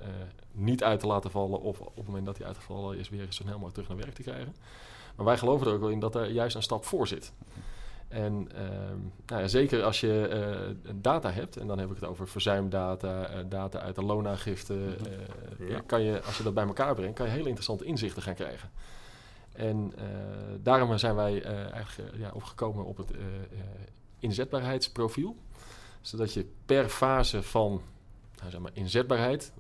niet 0.53 0.85
uit 0.85 1.01
te 1.01 1.07
laten 1.07 1.31
vallen 1.31 1.61
of 1.61 1.81
op 1.81 1.97
het 1.97 2.07
moment 2.07 2.27
dat 2.27 2.39
hij 2.39 2.47
uitgevallen 2.47 2.99
is 2.99 3.09
weer 3.09 3.25
zo 3.25 3.31
snel 3.31 3.53
mogelijk 3.53 3.75
terug 3.75 3.89
naar 3.89 3.99
werk 3.99 4.15
te 4.15 4.23
krijgen. 4.23 4.55
Maar 5.17 5.27
wij 5.27 5.39
geloven 5.39 5.67
er 5.67 5.73
ook 5.73 5.81
wel 5.81 5.89
in 5.89 6.01
dat 6.01 6.15
er 6.15 6.31
juist 6.31 6.57
een 6.57 6.63
stap 6.63 6.85
voor 6.85 7.07
zit. 7.07 7.33
En 8.09 8.49
ehm, 8.55 8.99
nou 9.27 9.43
ja, 9.43 9.49
zeker 9.49 9.83
als 9.83 10.01
je 10.01 10.75
data 10.95 11.31
hebt, 11.31 11.57
en 11.57 11.67
dan 11.67 11.79
heb 11.79 11.89
ik 11.91 11.95
het 11.95 12.05
over 12.05 12.29
verzuimdata, 12.29 13.43
data 13.49 13.79
uit 13.79 13.95
de 13.95 14.05
loonaangifte, 14.05 14.75
ja. 15.69 15.81
kan 15.87 16.03
je, 16.03 16.23
als 16.23 16.37
je 16.37 16.43
dat 16.43 16.55
bij 16.55 16.67
elkaar 16.67 16.95
brengt, 16.95 17.17
kan 17.17 17.27
je 17.27 17.33
hele 17.33 17.49
interessante 17.49 17.85
inzichten 17.85 18.23
gaan 18.23 18.35
krijgen. 18.35 18.71
En 19.57 19.93
daarom 20.63 20.99
zijn 20.99 21.15
wij 21.15 21.43
eigenlijk 21.73 22.17
ja, 22.17 22.31
opgekomen 22.35 22.85
op 22.85 22.97
het 22.97 23.11
inzetbaarheidsprofiel. 24.19 25.37
Zodat 26.01 26.33
je 26.33 26.47
per 26.67 26.89
fase 26.89 27.43
van 27.43 27.81
nou, 28.39 28.51
zeg 28.51 28.61
maar, 28.61 28.71
inzetbaarheid 28.75 29.53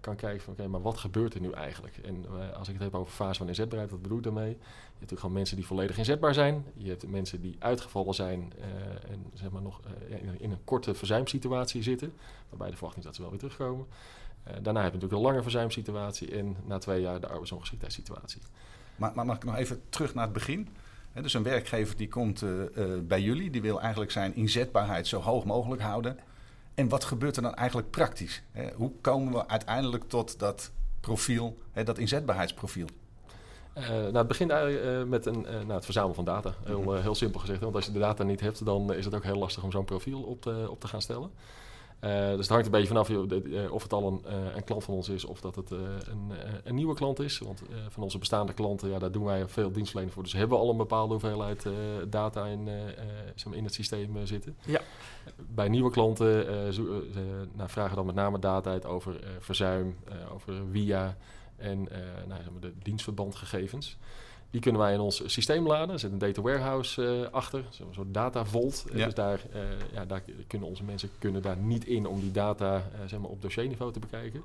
kan 0.00 0.16
kijken 0.16 0.40
van 0.40 0.52
oké, 0.52 0.68
maar 0.68 0.82
wat 0.82 0.98
gebeurt 0.98 1.34
er 1.34 1.40
nu 1.40 1.50
eigenlijk? 1.50 1.96
En 1.96 2.24
als 2.54 2.68
ik 2.68 2.74
het 2.74 2.82
heb 2.82 2.94
over 2.94 3.12
fase 3.12 3.38
van 3.38 3.48
inzetbaarheid, 3.48 3.90
wat 3.90 4.02
bedoel 4.02 4.18
ik 4.18 4.24
daarmee? 4.24 4.48
Je 4.48 4.56
hebt 4.56 4.94
natuurlijk 4.94 5.20
gewoon 5.20 5.34
mensen 5.34 5.56
die 5.56 5.66
volledig 5.66 5.98
inzetbaar 5.98 6.34
zijn. 6.34 6.64
Je 6.76 6.88
hebt 6.88 7.06
mensen 7.06 7.40
die 7.40 7.56
uitgevallen 7.58 8.14
zijn 8.14 8.52
en 9.08 9.30
zeg 9.34 9.50
maar 9.50 9.62
nog 9.62 9.80
in, 10.38 10.50
een 10.50 10.64
korte 10.64 10.94
verzuimsituatie 10.94 11.82
zitten, 11.82 12.12
waarbij 12.48 12.70
de 12.70 12.76
verwachting 12.76 13.04
is 13.04 13.04
dat 13.04 13.14
ze 13.14 13.20
wel 13.20 13.30
weer 13.30 13.40
terugkomen. 13.40 13.86
daarna 14.44 14.82
heb 14.82 14.92
je 14.92 14.98
natuurlijk 14.98 15.12
een 15.12 15.28
lange 15.28 15.42
verzuimsituatie 15.42 16.30
en 16.30 16.56
na 16.64 16.78
twee 16.78 17.00
jaar 17.00 17.20
de 17.20 17.28
arbeidsongeschiktheidssituatie. 17.28 18.42
Maar, 18.96 19.12
maar 19.14 19.26
mag 19.26 19.36
ik 19.36 19.44
nog 19.44 19.56
even 19.56 19.80
terug 19.88 20.14
naar 20.14 20.24
het 20.24 20.32
begin? 20.32 20.68
He, 21.12 21.22
dus 21.22 21.34
een 21.34 21.42
werkgever 21.42 21.96
die 21.96 22.08
komt 22.08 22.44
bij 23.02 23.20
jullie, 23.20 23.50
die 23.50 23.62
wil 23.62 23.80
eigenlijk 23.80 24.10
zijn 24.10 24.34
inzetbaarheid 24.34 25.06
zo 25.06 25.20
hoog 25.20 25.44
mogelijk 25.44 25.82
houden. 25.82 26.18
En 26.74 26.88
wat 26.88 27.04
gebeurt 27.04 27.36
er 27.36 27.42
dan 27.42 27.54
eigenlijk 27.54 27.90
praktisch? 27.90 28.42
Hoe 28.74 28.92
komen 29.00 29.32
we 29.32 29.48
uiteindelijk 29.48 30.08
tot 30.08 30.38
dat 30.38 30.70
profiel, 31.00 31.58
dat 31.84 31.98
inzetbaarheidsprofiel? 31.98 32.86
Uh, 33.78 33.88
nou, 33.88 34.16
het 34.16 34.26
begint 34.26 34.50
eigenlijk 34.50 34.84
uh, 34.84 35.02
met 35.02 35.26
een, 35.26 35.40
uh, 35.40 35.50
nou, 35.50 35.72
het 35.72 35.84
verzamelen 35.84 36.14
van 36.14 36.24
data. 36.24 36.54
Heel, 36.64 36.80
mhm. 36.80 37.00
heel 37.00 37.14
simpel 37.14 37.40
gezegd. 37.40 37.60
Want 37.60 37.74
als 37.74 37.86
je 37.86 37.92
de 37.92 37.98
data 37.98 38.24
niet 38.24 38.40
hebt, 38.40 38.64
dan 38.64 38.92
is 38.92 39.04
het 39.04 39.14
ook 39.14 39.24
heel 39.24 39.38
lastig 39.38 39.62
om 39.62 39.70
zo'n 39.70 39.84
profiel 39.84 40.22
op 40.22 40.42
te, 40.42 40.66
op 40.70 40.80
te 40.80 40.88
gaan 40.88 41.02
stellen. 41.02 41.30
Dus 42.00 42.38
het 42.38 42.48
hangt 42.48 42.64
een 42.66 42.72
beetje 42.72 42.86
vanaf 42.86 43.10
of 43.70 43.82
het 43.82 43.92
al 43.92 44.06
een, 44.06 44.34
een, 44.56 44.64
klant 44.64 44.84
van 44.84 44.94
ons 44.94 45.08
is 45.08 45.24
of 45.24 45.40
dat 45.40 45.56
het 45.56 45.70
een, 45.70 46.32
een, 46.64 46.74
nieuwe 46.74 46.94
klant 46.94 47.20
is. 47.20 47.38
Want 47.38 47.62
van 47.88 48.02
onze 48.02 48.18
bestaande 48.18 48.52
klanten, 48.52 48.88
ja, 48.88 48.98
daar 48.98 49.12
doen 49.12 49.24
wij 49.24 49.48
veel 49.48 49.72
dienstverlening 49.72 50.14
voor. 50.14 50.22
Dus 50.22 50.32
hebben 50.32 50.56
we 50.58 50.64
al 50.64 50.70
een 50.70 50.76
bepaalde 50.76 51.12
hoeveelheid 51.12 51.66
data 52.08 52.46
in, 52.46 52.68
in 53.50 53.64
het 53.64 53.74
systeem 53.74 54.26
zitten. 54.26 54.56
Ja. 54.66 54.80
Bij 55.36 55.68
nieuwe 55.68 55.90
klanten 55.90 56.46
nou, 57.52 57.68
vragen 57.70 57.96
dan 57.96 58.06
met 58.06 58.14
name 58.14 58.38
data 58.38 58.70
uit 58.70 58.86
over 58.86 59.20
verzuim, 59.38 59.96
over 60.32 60.54
via 60.70 61.16
en 61.56 61.88
nou, 62.26 62.40
de 62.60 62.72
dienstverbandgegevens. 62.82 63.98
Die 64.56 64.64
kunnen 64.64 64.82
wij 64.82 64.92
in 64.92 65.00
ons 65.00 65.22
systeem 65.32 65.66
laden. 65.66 65.90
Er 65.90 65.98
zit 65.98 66.12
een 66.12 66.18
data 66.18 66.42
warehouse 66.42 67.02
uh, 67.02 67.28
achter, 67.30 67.64
zo'n 67.70 67.94
soort 67.94 68.14
data 68.14 68.44
vault. 68.44 68.84
Ja. 68.94 69.04
Dus 69.04 69.14
daar, 69.14 69.40
uh, 69.54 69.60
ja, 69.92 70.04
daar 70.04 70.22
kunnen 70.46 70.68
onze 70.68 70.84
mensen 70.84 71.10
kunnen 71.18 71.42
daar 71.42 71.56
niet 71.56 71.86
in 71.86 72.06
om 72.06 72.20
die 72.20 72.30
data 72.30 72.76
uh, 72.76 72.82
zeg 73.06 73.20
maar 73.20 73.30
op 73.30 73.42
dossierniveau 73.42 73.92
te 73.92 73.98
bekijken. 73.98 74.42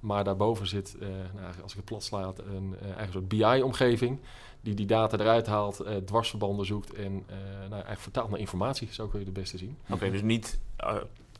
Maar 0.00 0.24
daarboven 0.24 0.66
zit, 0.66 0.96
nou, 1.34 1.46
als 1.62 1.70
ik 1.70 1.76
het 1.76 1.84
plat 1.84 2.02
slaat, 2.02 2.38
een 2.38 2.74
eigen 2.96 3.12
soort 3.12 3.28
BI-omgeving. 3.28 4.18
Die 4.60 4.74
die 4.74 4.86
data 4.86 5.18
eruit 5.18 5.46
haalt, 5.46 5.84
dwarsverbanden 6.04 6.66
zoekt 6.66 6.94
en 6.94 7.12
nou, 7.58 7.72
eigenlijk 7.72 8.00
vertaalt 8.00 8.30
naar 8.30 8.38
informatie. 8.38 8.88
Zo 8.90 9.06
kun 9.06 9.18
je 9.18 9.24
het 9.24 9.34
beste 9.34 9.58
zien. 9.58 9.76
Oké, 9.90 10.10
dus 10.10 10.22
niet 10.22 10.58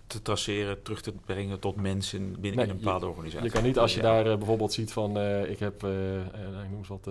te 0.07 0.23
traceren, 0.23 0.83
terug 0.83 1.01
te 1.01 1.13
brengen 1.25 1.59
tot 1.59 1.77
mensen 1.77 2.41
binnen 2.41 2.61
nee, 2.61 2.71
een 2.71 2.83
bepaalde 2.83 3.07
organisatie. 3.07 3.47
Je 3.47 3.53
kan 3.53 3.63
niet 3.63 3.79
als 3.79 3.95
je 3.95 4.01
daar 4.01 4.27
uh, 4.27 4.37
bijvoorbeeld 4.37 4.73
ziet 4.73 4.93
van 4.93 5.19
uh, 5.19 5.51
ik 5.51 5.59
heb, 5.59 5.85
uh, 5.85 6.17
ik 6.65 6.71
noem 6.71 6.79
eens 6.79 6.89
wat, 6.89 7.09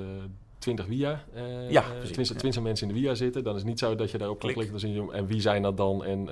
20 0.57 0.85
via, 0.85 1.23
ja, 1.69 1.83
tenminste 2.05 2.35
20 2.35 2.61
mensen 2.61 2.87
in 2.87 2.93
de 2.93 2.99
via 2.99 3.15
zitten, 3.15 3.43
dan 3.43 3.53
is 3.53 3.59
het 3.59 3.69
niet 3.69 3.79
zo 3.79 3.95
dat 3.95 4.11
je 4.11 4.17
daarop 4.17 4.39
kan 4.39 4.53
klikken 4.53 4.79
en 4.81 5.13
en 5.13 5.27
wie 5.27 5.41
zijn 5.41 5.61
dat 5.61 5.77
dan 5.77 6.03
en 6.03 6.29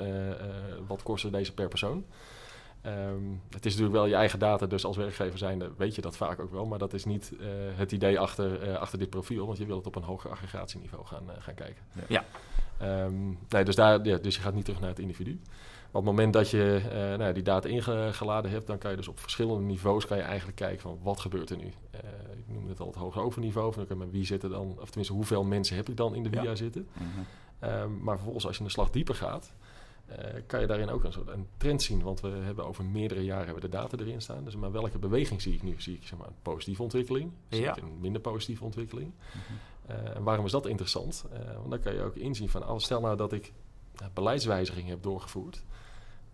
wat 0.88 1.04
kosten 1.04 1.32
deze 1.32 1.54
per 1.54 1.68
persoon. 1.68 2.06
Um, 2.86 3.42
het 3.50 3.66
is 3.66 3.72
natuurlijk 3.72 3.98
wel 3.98 4.06
je 4.06 4.16
eigen 4.16 4.40
data, 4.40 4.66
dus 4.66 4.86
als 4.86 4.98
werkgever 4.98 5.38
zijnde 5.38 5.72
weet 5.78 5.96
je 5.96 6.02
dat 6.02 6.18
vaak 6.18 6.40
ook 6.40 6.52
wel, 6.52 6.66
maar 6.66 6.80
dat 6.80 6.94
is 6.94 7.06
niet 7.06 7.32
het 7.76 7.92
idee 7.92 8.20
achter, 8.20 8.78
achter 8.78 9.00
dit 9.00 9.10
profiel, 9.10 9.46
want 9.46 9.58
je 9.58 9.66
wil 9.66 9.78
het 9.78 9.88
op 9.88 9.96
een 9.96 10.04
hoger 10.04 10.32
aggregatieniveau 10.32 11.06
gaan, 11.06 11.24
gaan 11.40 11.54
kijken. 11.54 11.84
Ja. 12.08 12.26
Um, 12.82 13.38
nee, 13.50 13.64
dus, 13.64 13.76
daar, 13.76 14.06
ja, 14.06 14.18
dus 14.18 14.36
je 14.36 14.42
gaat 14.42 14.54
niet 14.54 14.66
terug 14.66 14.80
naar 14.80 14.90
het 14.90 15.00
individu 15.00 15.40
op 15.88 15.94
het 15.94 16.04
moment 16.04 16.34
dat 16.34 16.50
je 16.50 16.82
uh, 16.84 17.18
nou, 17.18 17.34
die 17.34 17.44
data 17.44 17.70
ingeladen 17.70 18.52
hebt, 18.52 18.68
dan 18.68 18.78
kan 18.78 18.92
je 18.92 18.98
dus 18.98 19.08
op 19.08 19.20
verschillende 19.20 19.64
niveaus 19.64 20.06
kan 20.06 20.18
je 20.18 20.24
eigenlijk 20.24 20.58
kijken 20.58 20.80
van 20.80 21.00
wat 21.04 21.20
gebeurt 21.20 21.50
er 21.50 21.58
nu. 21.58 21.64
Uh, 21.64 22.00
ik 22.38 22.54
noem 22.54 22.68
het 22.68 22.80
al 22.80 22.88
het 22.88 22.96
hoger 22.96 23.22
overniveau. 23.22 23.74
Van, 23.74 23.84
okay, 23.84 23.98
maar 23.98 24.10
wie 24.10 24.26
zitten 24.26 24.50
dan, 24.50 24.78
of 24.80 24.86
tenminste 24.86 25.14
hoeveel 25.14 25.44
mensen 25.44 25.76
heb 25.76 25.90
ik 25.90 25.98
dan 25.98 26.16
in 26.16 26.24
de 26.24 26.30
via 26.30 26.56
zitten. 26.56 26.88
Mm 26.94 27.26
um, 27.64 28.00
maar 28.02 28.16
vervolgens 28.16 28.46
als 28.46 28.58
je 28.58 28.64
een 28.64 28.70
slag 28.70 28.90
dieper 28.90 29.16
gaat, 29.16 29.54
uh, 30.10 30.16
kan 30.48 30.60
je 30.60 30.68
daarin 30.68 30.90
ook 30.90 31.04
een 31.04 31.14
soort 31.14 31.28
een 31.28 31.48
trend 31.58 31.82
zien. 31.82 32.02
Want 32.02 32.22
we 32.22 32.28
hebben 32.28 32.66
over 32.66 32.86
meerdere 32.86 33.24
jaren 33.24 33.46
hebben 33.46 33.64
de 33.64 33.78
data 33.78 33.98
erin 33.98 34.22
staan. 34.22 34.44
Dus 34.44 34.56
maar 34.56 34.72
welke 34.72 34.98
beweging 34.98 35.42
zie 35.42 35.54
ik 35.54 35.64
nu? 35.64 35.76
Zie 35.78 35.96
ik 35.96 36.08
zeg 36.08 36.20
maar, 36.20 36.28
een 36.28 36.34
positieve 36.42 36.84
ontwikkeling? 36.84 37.32
Zie 37.50 37.62
ja. 37.62 37.76
ik 37.76 37.84
een 37.84 38.00
minder 38.00 38.22
positieve 38.22 38.64
ontwikkeling? 38.64 39.12
Mm 39.12 39.42
-hmm. 39.48 40.06
en 40.16 40.24
waarom 40.24 40.46
is 40.46 40.52
dat 40.52 40.66
interessant? 40.66 41.26
want 41.58 41.70
dan 41.70 41.80
kan 41.80 41.94
je 41.94 42.02
ook 42.02 42.16
inzien 42.16 42.50
van, 42.50 42.68
oh, 42.68 42.80
stel 42.80 43.02
nou 43.02 43.18
dat 43.18 43.34
ik 43.34 43.54
beleidswijzigingen 44.14 44.90
heb 44.90 45.04
doorgevoerd 45.04 45.64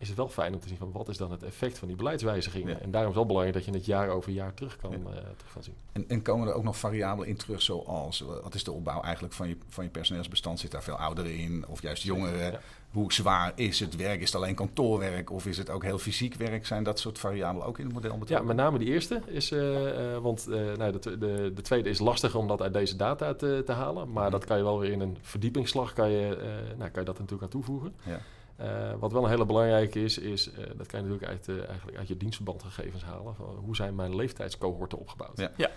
is 0.02 0.08
het 0.08 0.18
wel 0.18 0.30
fijn 0.30 0.54
om 0.54 0.60
te 0.60 0.68
zien 0.68 0.78
van 0.78 0.92
wat 0.92 1.10
is 1.10 1.18
dan 1.18 1.32
het 1.32 1.44
effect 1.44 1.78
van 1.78 1.88
die 1.88 1.98
beleidswijzigingen. 1.98 2.82
En 2.82 2.92
daarom 2.92 3.12
is 3.12 3.18
het 3.18 3.26
wel 3.26 3.26
belangrijk 3.26 3.54
dat 3.56 3.66
je 3.66 3.72
het 3.72 3.86
jaar 3.86 4.10
over 4.10 4.32
jaar 4.32 4.54
terug 4.54 4.78
kan, 4.78 4.92
ja. 4.92 4.98
uh, 4.98 5.04
terug 5.14 5.54
kan 5.54 5.64
zien. 5.64 5.74
En, 5.92 6.06
en, 6.08 6.22
komen 6.22 6.48
er 6.48 6.54
ook 6.54 6.64
nog 6.64 6.78
variabelen 6.78 7.28
in 7.28 7.36
terug, 7.36 7.62
zoals 7.62 8.20
wat 8.20 8.56
is 8.56 8.64
de 8.64 8.72
opbouw 8.72 9.02
eigenlijk 9.02 9.34
van 9.34 9.48
je, 9.48 9.58
van 9.68 9.84
je 9.84 9.90
personeelsbestand? 9.90 10.60
Zit 10.60 10.72
daar 10.72 10.84
veel 10.84 10.96
ouderen 10.96 11.36
in 11.36 11.66
of 11.68 11.82
juist 11.82 12.04
jongeren? 12.04 12.60
Hoe 12.92 13.14
zwaar 13.14 13.52
is 13.56 13.80
het 13.80 13.96
werk? 13.96 14.22
Is 14.22 14.26
het 14.26 14.42
alleen 14.42 14.56
kantoorwerk 14.56 15.32
of 15.32 15.46
is 15.46 15.58
het 15.58 15.70
ook 15.70 15.84
heel 15.84 15.98
fysiek 15.98 16.36
werk? 16.36 16.66
Zijn 16.66 16.84
dat 16.84 17.00
soort 17.00 17.20
variabelen 17.20 17.68
ook 17.68 17.78
in 17.78 17.86
het 17.86 17.94
model 17.94 18.18
betrokken? 18.18 18.48
Ja, 18.48 18.54
met 18.54 18.64
name 18.64 18.78
die 18.78 18.88
eerste 18.88 19.22
is, 19.26 19.52
uh, 19.52 20.18
want 20.18 20.48
nou, 20.48 20.92
de, 20.92 21.18
de, 21.18 21.52
de, 21.56 21.62
tweede 21.62 21.90
is 21.90 22.00
lastig 22.00 22.36
om 22.36 22.48
dat 22.48 22.62
uit 22.62 22.74
deze 22.74 22.96
data 22.96 23.34
te, 23.34 23.62
te 23.66 23.72
halen. 23.72 24.12
Maar 24.12 24.32
dat 24.32 24.46
kan 24.46 24.58
je 24.58 24.64
wel 24.64 24.80
weer 24.80 24.92
in 24.92 25.02
een 25.02 25.18
verdiepingsslag 25.22 25.94
kan 25.94 26.10
je, 26.10 26.38
nou, 26.78 26.90
kan 26.90 27.02
je 27.02 27.08
dat 27.08 27.20
natuurlijk 27.20 27.44
aan 27.44 27.50
toevoegen. 27.50 27.94
Ja. 28.04 28.20
Uh, 28.62 28.94
wat 29.00 29.12
wel 29.12 29.24
een 29.24 29.30
hele 29.30 29.46
belangrijke 29.46 30.04
is, 30.04 30.18
is 30.18 30.48
uh, 30.48 30.56
dat 30.56 30.88
kan 30.88 31.00
je 31.00 31.08
natuurlijk 31.08 31.24
uit, 31.24 31.48
uh, 31.48 31.68
eigenlijk 31.68 31.98
uit 31.98 32.08
je 32.08 32.18
dienstverbandgegevens 32.18 33.04
halen. 33.04 33.36
Van 33.36 33.46
hoe 33.46 33.76
zijn 33.76 33.96
mijn 33.96 34.16
leeftijdscohorten 34.16 34.98
opgebouwd? 34.98 35.38
Ja. 35.38 35.52
ja. 35.58 35.70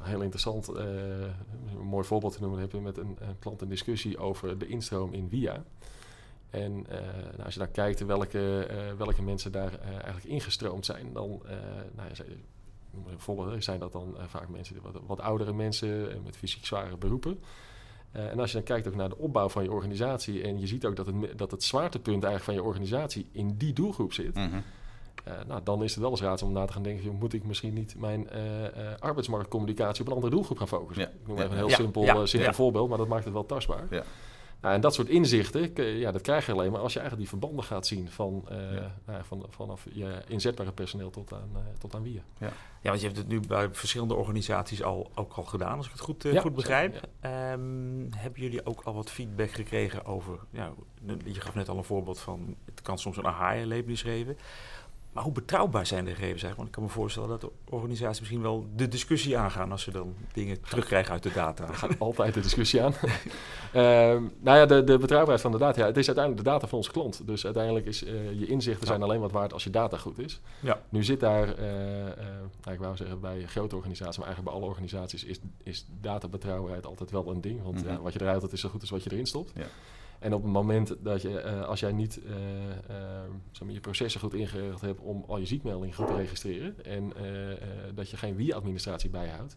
Heel 0.00 0.20
interessant, 0.20 0.68
een 0.68 1.32
mooi 1.82 2.04
voorbeeld 2.04 2.32
te 2.32 2.40
noemen, 2.40 2.60
heb 2.60 2.72
je 2.72 2.80
met 2.80 2.96
een, 2.96 3.16
een, 3.20 3.38
klant 3.38 3.62
een 3.62 3.68
discussie 3.68 4.18
over 4.18 4.58
de 4.58 4.66
instroom 4.66 5.12
in 5.12 5.28
VIA. 5.28 5.64
En 6.50 6.72
nou, 6.72 7.44
als 7.44 7.54
je 7.54 7.58
daar 7.58 7.68
kijkt 7.68 8.04
welke, 8.04 8.66
welke 8.98 9.22
mensen 9.22 9.52
daar 9.52 9.78
eigenlijk 9.80 10.24
ingestroomd 10.24 10.84
zijn, 10.84 11.12
dan 11.12 11.42
nou, 11.94 12.08
bijvoorbeeld 12.90 13.64
zijn 13.64 13.78
dat 13.78 13.92
dan 13.92 14.16
vaak 14.26 14.48
mensen, 14.48 14.82
wat, 14.82 15.00
wat 15.06 15.20
oudere 15.20 15.52
mensen 15.52 16.22
met 16.24 16.36
fysiek 16.36 16.66
zware 16.66 16.96
beroepen. 16.96 17.40
Uh, 18.16 18.30
en 18.30 18.40
als 18.40 18.50
je 18.50 18.56
dan 18.56 18.66
kijkt 18.66 18.88
ook 18.88 18.94
naar 18.94 19.08
de 19.08 19.18
opbouw 19.18 19.48
van 19.48 19.62
je 19.62 19.72
organisatie 19.72 20.42
en 20.42 20.60
je 20.60 20.66
ziet 20.66 20.84
ook 20.84 20.96
dat 20.96 21.06
het, 21.06 21.38
dat 21.38 21.50
het 21.50 21.62
zwaartepunt 21.62 22.24
eigenlijk 22.24 22.44
van 22.44 22.54
je 22.54 22.62
organisatie 22.62 23.28
in 23.32 23.54
die 23.56 23.72
doelgroep 23.72 24.12
zit, 24.12 24.34
mm 24.34 24.50
-hmm. 24.50 24.62
uh, 25.28 25.34
nou, 25.46 25.60
dan 25.64 25.82
is 25.82 25.90
het 25.90 26.00
wel 26.00 26.10
eens 26.10 26.20
raad 26.20 26.42
om 26.42 26.52
na 26.52 26.64
te 26.64 26.72
gaan 26.72 26.82
denken, 26.82 27.04
joh, 27.04 27.20
moet 27.20 27.32
ik 27.32 27.44
misschien 27.44 27.74
niet 27.74 27.94
mijn 27.98 28.28
uh, 28.32 28.38
arbeidsmarktcommunicatie 28.98 30.00
op 30.00 30.06
een 30.06 30.14
andere 30.14 30.32
doelgroep 30.32 30.58
gaan 30.58 30.68
focussen? 30.68 31.04
Ja. 31.04 31.10
Ik 31.10 31.26
noem 31.26 31.38
even 31.38 31.50
een 31.50 31.56
heel 31.56 31.70
simpel, 31.70 32.04
ja. 32.04 32.26
simpel 32.26 32.52
voorbeeld, 32.52 32.88
maar 32.88 32.98
dat 32.98 33.08
maakt 33.08 33.24
het 33.24 33.32
wel 33.32 33.46
tastbaar. 33.46 33.86
Nou, 34.60 34.74
en 34.74 34.80
dat 34.80 34.94
soort 34.94 35.08
inzichten, 35.08 35.74
ja, 35.98 36.12
dat 36.12 36.22
krijg 36.22 36.46
je 36.46 36.52
alleen 36.52 36.72
maar 36.72 36.80
als 36.80 36.92
je 36.92 36.98
eigenlijk 36.98 37.30
die 37.30 37.38
verbanden 37.38 37.66
gaat 37.68 37.86
zien 37.86 38.10
van, 38.10 38.44
uh, 38.50 38.56
nou, 39.06 39.24
van, 39.24 39.46
vanaf 39.48 39.86
je 39.92 40.22
inzetbare 40.26 40.72
personeel 40.72 41.10
tot 41.10 41.32
aan, 41.32 41.50
uh, 41.52 41.60
tot 41.78 41.94
aan 41.94 42.02
wie. 42.02 42.22
Ja. 42.38 42.46
ja, 42.80 42.88
want 42.88 43.00
je 43.00 43.06
hebt 43.06 43.18
het 43.18 43.28
nu 43.28 43.40
bij 43.40 43.68
verschillende 43.72 44.14
organisaties 44.14 44.82
al, 44.82 45.10
ook 45.14 45.32
al 45.32 45.44
gedaan, 45.44 45.76
als 45.76 45.86
ik 45.86 45.92
het 45.92 46.00
goed, 46.00 46.24
uh, 46.24 46.40
goed 46.40 46.54
begrijp. 46.54 46.94
Um, 46.94 48.08
hebben 48.16 48.40
jullie 48.40 48.66
ook 48.66 48.82
al 48.82 48.94
wat 48.94 49.10
feedback 49.10 49.50
gekregen 49.50 50.04
over, 50.04 50.38
ja, 50.50 50.72
je 51.24 51.40
gaf 51.40 51.54
net 51.54 51.68
al 51.68 51.76
een 51.76 51.84
voorbeeld 51.84 52.20
van, 52.20 52.56
het 52.64 52.82
kan 52.82 52.98
soms 52.98 53.16
een 53.16 53.26
aha-label 53.26 53.96
schrijven. 53.96 54.36
Maar 55.12 55.22
hoe 55.22 55.32
betrouwbaar 55.32 55.86
zijn 55.86 56.04
de 56.04 56.10
gegevens 56.14 56.42
eigenlijk? 56.42 56.56
Want 56.56 56.68
ik 56.68 56.74
kan 56.74 56.82
me 56.82 56.88
voorstellen 56.88 57.28
dat 57.28 57.40
de 57.40 57.50
organisaties 57.64 58.18
misschien 58.18 58.42
wel 58.42 58.66
de 58.76 58.88
discussie 58.88 59.38
aangaan 59.38 59.70
als 59.70 59.82
ze 59.82 59.90
dan 59.90 60.14
dingen 60.32 60.60
terugkrijgen 60.60 61.12
uit 61.12 61.22
de 61.22 61.32
data. 61.32 61.68
Er 61.68 61.74
gaat 61.74 61.98
altijd 61.98 62.34
de 62.34 62.40
discussie 62.40 62.82
aan. 62.82 62.92
uh, 62.92 63.12
nou 64.46 64.58
ja, 64.58 64.66
de, 64.66 64.84
de, 64.84 64.98
betrouwbaarheid 64.98 65.40
van 65.40 65.52
de 65.52 65.58
data. 65.58 65.80
Ja, 65.80 65.86
het 65.86 65.96
is 65.96 66.06
uiteindelijk 66.06 66.44
de 66.44 66.50
data 66.50 66.66
van 66.66 66.78
onze 66.78 66.90
klant. 66.90 67.26
Dus 67.26 67.44
uiteindelijk 67.44 67.86
is 67.86 68.04
uh, 68.04 68.40
je 68.40 68.46
inzichten 68.46 68.86
zijn 68.86 69.02
alleen 69.02 69.20
wat 69.20 69.32
waard 69.32 69.52
als 69.52 69.64
je 69.64 69.70
data 69.70 69.96
goed 69.96 70.18
is. 70.18 70.40
Ja. 70.60 70.80
Nu 70.88 71.04
zit 71.04 71.20
daar, 71.20 71.48
uh, 71.48 71.64
nou, 72.62 72.72
ik 72.72 72.78
wou 72.78 72.96
zeggen 72.96 73.20
bij 73.20 73.46
grote 73.46 73.76
organisaties, 73.76 74.18
maar 74.18 74.26
eigenlijk 74.26 74.54
bij 74.54 74.62
alle 74.62 74.72
organisaties 74.72 75.24
is, 75.24 75.38
is 75.62 75.86
databetrouwbaarheid 76.00 76.86
altijd 76.86 77.10
wel 77.10 77.30
een 77.30 77.40
ding. 77.40 77.62
Want 77.62 77.74
mm 77.74 77.82
-hmm. 77.82 77.92
ja, 77.92 78.00
wat 78.00 78.12
je 78.12 78.20
eruit 78.20 78.40
haalt 78.40 78.52
is 78.52 78.60
zo 78.60 78.68
goed 78.68 78.80
als 78.80 78.90
wat 78.90 79.02
je 79.02 79.10
erin 79.12 79.26
stopt. 79.26 79.52
Ja. 79.54 79.66
En 80.20 80.34
op 80.34 80.42
het 80.42 80.52
moment 80.52 80.94
dat 81.00 81.22
je, 81.22 81.42
uh, 81.44 81.66
als 81.68 81.80
jij 81.80 81.92
niet 81.92 82.20
uh, 82.26 83.72
je 83.72 83.80
processen 83.80 84.20
goed 84.20 84.34
ingeregeld 84.34 84.80
hebt 84.80 85.00
om 85.00 85.24
al 85.28 85.38
je 85.38 85.46
ziekmeldingen 85.46 85.94
goed 85.94 86.06
te 86.06 86.14
registreren 86.16 86.84
en 86.84 87.12
dat 87.94 88.10
je 88.10 88.16
geen 88.16 88.36
wie-administratie 88.36 89.10
bijhoudt, 89.10 89.56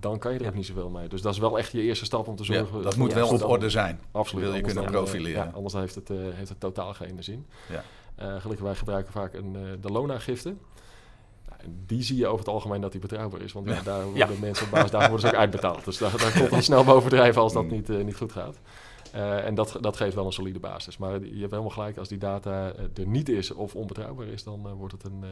dan 0.00 0.18
kan 0.18 0.32
je 0.32 0.38
er 0.38 0.46
ook 0.46 0.54
niet 0.54 0.66
zoveel 0.66 0.88
mee. 0.90 1.08
Dus 1.08 1.22
dat 1.22 1.32
is 1.32 1.38
wel 1.38 1.58
echt 1.58 1.72
je 1.72 1.82
eerste 1.82 2.04
stap 2.04 2.28
om 2.28 2.36
te 2.36 2.44
Ja, 2.52 2.58
zorgen. 2.58 2.82
dat 2.82 2.96
moet 2.96 3.10
ja, 3.10 3.16
wel 3.16 3.28
op 3.28 3.42
orde 3.44 3.70
zijn. 3.70 4.00
Absoluut. 4.10 4.44
Wil 4.44 4.54
je 4.54 4.60
kunnen 4.60 4.82
dan, 4.84 4.92
eh, 4.92 4.98
profileren. 5.00 5.44
ja, 5.44 5.50
anders 5.54 5.74
heeft 5.74 5.94
het, 5.94 6.10
eh, 6.10 6.16
heeft 6.20 6.48
het 6.48 6.60
totaal 6.60 6.94
geen 6.94 7.22
zin. 7.22 7.46
Ja. 7.70 7.82
Eh, 8.14 8.40
gelukkig, 8.40 8.64
wij 8.64 8.74
gebruiken 8.74 9.12
vaak 9.12 9.34
een, 9.34 9.56
eh, 9.56 9.62
de 9.80 9.88
loonagifte. 9.90 10.54
En 11.56 11.82
die 11.86 12.02
zie 12.02 12.16
je 12.16 12.26
over 12.26 12.38
het 12.38 12.48
algemeen 12.48 12.80
dat 12.80 12.92
die 12.92 13.00
betrouwbaar 13.00 13.40
is. 13.40 13.52
Want 13.52 13.66
ja, 13.68 13.74
Ja. 13.76 13.82
daar 13.82 14.02
worden 14.04 14.18
Ja. 14.34 14.40
mensen 14.40 14.64
op 14.66 14.70
basis 14.72 14.90
daarvan 14.90 15.10
worden 15.10 15.28
ze 15.28 15.34
ook 15.34 15.40
uitbetaald. 15.40 15.84
Dus 15.84 15.98
daar, 15.98 16.16
daar 16.18 16.32
komt 16.38 16.52
al 16.52 16.62
snel 16.62 16.84
bovendrijven 16.84 17.42
als 17.42 17.52
dat 17.52 17.62
Mm. 17.64 17.70
niet, 17.70 17.90
eh, 17.90 18.04
niet 18.04 18.16
goed 18.16 18.32
gaat. 18.32 18.58
Eh, 19.16 19.44
en 19.44 19.54
dat, 19.54 19.78
dat 19.80 19.96
geeft 19.96 20.14
wel 20.14 20.26
een 20.26 20.32
solide 20.32 20.58
basis. 20.58 20.96
Maar 20.96 21.12
je 21.12 21.40
hebt 21.40 21.50
helemaal 21.50 21.70
gelijk, 21.70 21.96
als 21.96 22.08
die 22.08 22.18
data 22.18 22.72
eh, 22.72 22.84
er 22.94 23.06
niet 23.06 23.28
is 23.28 23.50
of 23.50 23.74
onbetrouwbaar 23.74 24.26
is, 24.26 24.44
dan 24.44 24.66
eh, 24.66 24.72
wordt, 24.72 24.92
het 24.92 25.04
een, 25.04 25.24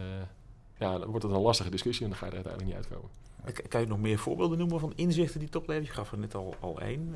ja, 0.79 0.99
dan 0.99 1.09
wordt 1.09 1.23
het 1.23 1.33
een 1.33 1.41
lastige 1.41 1.71
discussie 1.71 2.05
en 2.05 2.11
dan 2.11 2.19
ga 2.19 2.27
je 2.27 2.31
er 2.31 2.37
uiteindelijk 2.37 2.77
niet 2.77 2.87
uitkomen. 2.87 3.69
Kan 3.69 3.81
je 3.81 3.87
nog 3.87 4.01
meer 4.01 4.19
voorbeelden 4.19 4.59
noemen 4.59 4.81
van 4.81 4.93
inzichten 4.97 5.39
die 5.39 5.49
het 5.49 5.57
oplevert? 5.57 5.87
Je 5.87 5.93
gaf 5.93 6.13
er 6.13 6.19
net 6.19 6.35
al, 6.35 6.55
al 6.61 6.81
één. 6.81 7.15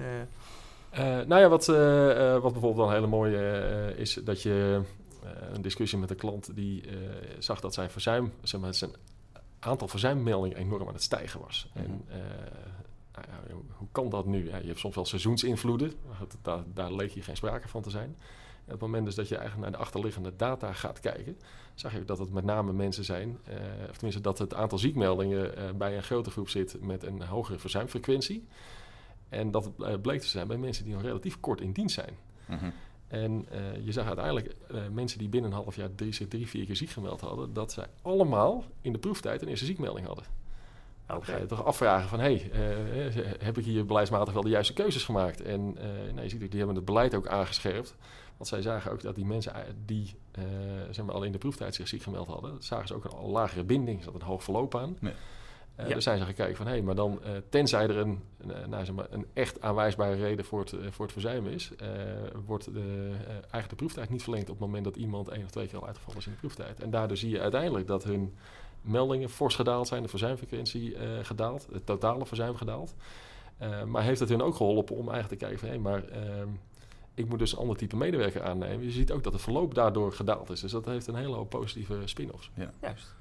nou 1.26 1.40
ja, 1.40 1.48
wat, 1.48 1.66
wat 2.42 2.52
bijvoorbeeld 2.52 2.76
wel 2.76 2.87
een 2.87 2.94
hele 2.94 3.06
mooie 3.06 3.94
is 3.96 4.14
dat 4.14 4.42
je 4.42 4.82
een 5.52 5.62
discussie 5.62 5.98
met 5.98 6.10
een 6.10 6.16
klant 6.16 6.54
die 6.54 6.84
zag 7.38 7.60
dat 7.60 7.75
zijn 7.75 7.90
verzuim, 7.90 8.32
zeg 8.42 8.60
maar, 8.60 8.75
zijn 8.75 8.90
aantal 9.58 9.88
verzuimmeldingen 9.88 10.56
enorm 10.56 10.88
aan 10.88 10.94
het 10.94 11.02
stijgen 11.02 11.40
was. 11.40 11.70
En 11.75 12.04
ja, 12.88 12.88
hoe- 13.50 13.62
hoe 13.76 13.88
kan 13.92 14.08
dat 14.08 14.26
nu? 14.26 14.48
Ja, 14.48 14.56
je 14.56 14.66
hebt 14.66 14.78
soms 14.78 14.94
wel 14.94 15.04
seizoensinvloeden, 15.04 15.92
daar, 16.42 16.62
daar 16.75 16.92
leek 16.92 17.12
hier 17.12 17.25
geen 17.25 17.37
sprake 17.37 17.68
van 17.68 17.82
te 17.82 17.90
zijn. 17.90 18.16
En 18.64 18.75
op 18.75 18.80
het 18.80 18.88
moment 18.90 19.04
dus 19.04 19.14
dat 19.14 19.28
je 19.28 19.37
eigenlijk 19.37 19.68
naar 19.68 19.78
de 19.78 19.84
achterliggende 19.84 20.37
data 20.37 20.72
gaat 20.72 21.00
kijken, 21.00 21.37
zag 21.75 21.92
je 21.92 21.98
ook 22.00 22.06
dat 22.06 22.18
het 22.18 22.32
met 22.32 22.44
name 22.44 22.72
mensen 22.72 23.04
zijn, 23.04 23.38
eh, 23.44 23.54
of 23.88 23.92
tenminste 23.94 24.20
dat 24.22 24.38
het 24.38 24.54
aantal 24.54 24.78
ziekmeldingen 24.78 25.56
eh, 25.56 25.64
bij 25.75 25.96
een 25.96 26.02
grote 26.02 26.30
groep 26.30 26.48
zit 26.48 26.80
met 26.80 27.02
een 27.02 27.22
hogere 27.22 27.58
verzuimfrequentie. 27.58 28.46
En 29.28 29.50
dat 29.50 29.70
eh, 29.78 29.94
bleek 30.02 30.20
te 30.20 30.26
zijn 30.26 30.46
bij 30.48 30.56
mensen 30.56 30.84
die 30.84 30.92
nog 30.94 31.02
relatief 31.02 31.40
kort 31.40 31.60
in 31.60 31.72
dienst 31.72 31.94
zijn. 31.94 32.16
Mhm. 32.46 32.70
En 33.08 33.46
eh, 33.50 33.84
je 33.84 33.92
zag 33.92 34.06
uiteindelijk 34.06 34.54
eh, 34.68 34.80
mensen 34.92 35.18
die 35.18 35.28
binnen 35.28 35.50
een 35.50 35.56
half 35.56 35.76
jaar 35.76 35.94
drie, 35.94 36.28
drie, 36.28 36.48
vier 36.48 36.64
keer 36.66 36.76
ziek 36.76 36.90
gemeld 36.90 37.20
hadden, 37.20 37.52
dat 37.52 37.72
zij 37.72 37.87
allemaal 38.02 38.64
in 38.80 38.92
de 38.92 38.98
proeftijd 38.98 39.42
een 39.42 39.48
eerste 39.48 39.64
ziekmelding 39.64 40.06
hadden. 40.06 40.25
Nou, 41.08 41.20
dan 41.24 41.34
ga 41.34 41.40
je 41.40 41.46
toch 41.46 41.64
afvragen 41.64 42.08
van, 42.08 42.20
hé, 42.20 42.36
hey, 42.36 42.50
eh, 43.14 43.24
heb 43.38 43.58
ik 43.58 43.64
hier 43.64 43.86
beleidsmatig 43.86 44.32
wel 44.34 44.42
de 44.42 44.48
juiste 44.48 44.72
keuzes 44.72 45.04
gemaakt? 45.04 45.42
En 45.42 45.76
eh, 45.78 45.84
nou, 46.12 46.22
je 46.22 46.28
ziet 46.28 46.42
ook, 46.42 46.48
die 46.50 46.58
hebben 46.58 46.76
het 46.76 46.84
beleid 46.84 47.14
ook 47.14 47.26
aangescherpt. 47.28 47.94
Want 48.36 48.50
zij 48.50 48.62
zagen 48.62 48.92
ook 48.92 49.02
dat 49.02 49.14
die 49.14 49.24
mensen 49.24 49.54
eh, 49.54 49.60
die 49.84 50.14
eh, 50.32 50.42
zeg 50.90 51.04
maar, 51.04 51.14
al 51.14 51.22
in 51.22 51.32
de 51.32 51.38
proeftijd 51.38 51.74
zich 51.74 51.88
ziek 51.88 52.02
gemeld 52.02 52.26
hadden, 52.26 52.56
zagen 52.58 52.86
ze 52.88 52.94
ook 52.94 53.04
een 53.04 53.30
lagere 53.30 53.64
binding, 53.64 54.02
zat 54.04 54.14
een 54.14 54.22
hoog 54.22 54.42
verloop 54.44 54.74
aan. 54.76 54.96
Eh, 55.76 55.88
Ja. 55.88 55.94
Dus 55.94 56.04
zijn 56.04 56.18
ze 56.18 56.24
gaan 56.24 56.34
kijken 56.34 56.56
van, 56.56 56.66
hé, 56.66 56.82
maar 56.82 56.94
dan, 56.94 57.22
eh, 57.22 57.30
tenzij 57.48 57.82
er 57.88 57.96
een, 57.96 58.22
een, 58.38 58.52
eh, 58.52 58.66
nou, 58.66 58.84
zeg 58.84 58.94
maar, 58.94 59.06
een 59.10 59.26
echt 59.32 59.60
aanwijsbare 59.60 60.14
reden 60.14 60.44
voor 60.44 60.60
het, 60.60 60.72
eh, 60.72 60.78
voor 60.90 61.04
het 61.04 61.12
verzuimen 61.12 61.52
is, 61.52 61.70
eh, 61.76 61.88
wordt 62.46 62.64
de, 62.74 63.10
eh, 63.26 63.30
eigenlijk 63.30 63.68
de 63.68 63.74
proeftijd 63.76 64.10
niet 64.10 64.22
verlengd 64.22 64.50
op 64.50 64.56
het 64.58 64.66
moment 64.66 64.84
dat 64.84 64.96
iemand 64.96 65.28
één 65.28 65.44
of 65.44 65.50
twee 65.50 65.66
keer 65.66 65.78
al 65.78 65.86
uitgevallen 65.86 66.18
is 66.18 66.26
in 66.26 66.32
de 66.32 66.38
proeftijd. 66.38 66.80
En 66.80 66.90
daardoor 66.90 67.16
zie 67.16 67.30
je 67.30 67.40
uiteindelijk 67.40 67.86
dat 67.86 68.04
hun 68.04 68.34
meldingen 68.82 69.28
fors 69.30 69.54
gedaald 69.54 69.88
zijn, 69.88 70.02
de 70.02 70.08
verzuimfrequentie 70.08 70.97
eh, 70.97 71.08
gedaald, 71.23 71.68
het 71.73 71.87
totale 71.87 72.26
verzuim 72.26 72.56
gedaald. 72.56 72.94
Eh, 73.58 73.85
maar 73.85 74.02
heeft 74.02 74.20
het 74.20 74.28
hun 74.28 74.42
ook 74.42 74.54
geholpen 74.54 74.97
om 74.97 75.08
eigenlijk 75.11 75.40
te 75.40 75.47
kijken 75.47 75.58
van, 75.58 75.68
hé, 75.68 75.78
maar 75.78 76.04
ehm, 76.08 76.49
ik 77.14 77.28
moet 77.28 77.38
dus 77.38 77.52
een 77.52 77.58
ander 77.58 77.76
type 77.76 77.97
medewerker 77.97 78.42
aannemen. 78.42 78.85
Je 78.85 78.90
ziet 78.90 79.12
ook 79.12 79.23
dat 79.25 79.32
het 79.32 79.42
verloop 79.42 79.75
daardoor 79.75 80.12
gedaald 80.12 80.50
is. 80.50 80.61
Dus 80.61 80.73
dat 80.73 80.85
heeft 80.85 81.06
een 81.06 81.14
hele 81.14 81.35
hoop 81.35 81.50
positieve 81.50 82.00
spin-offs. 82.04 82.50
Juist. 82.80 83.14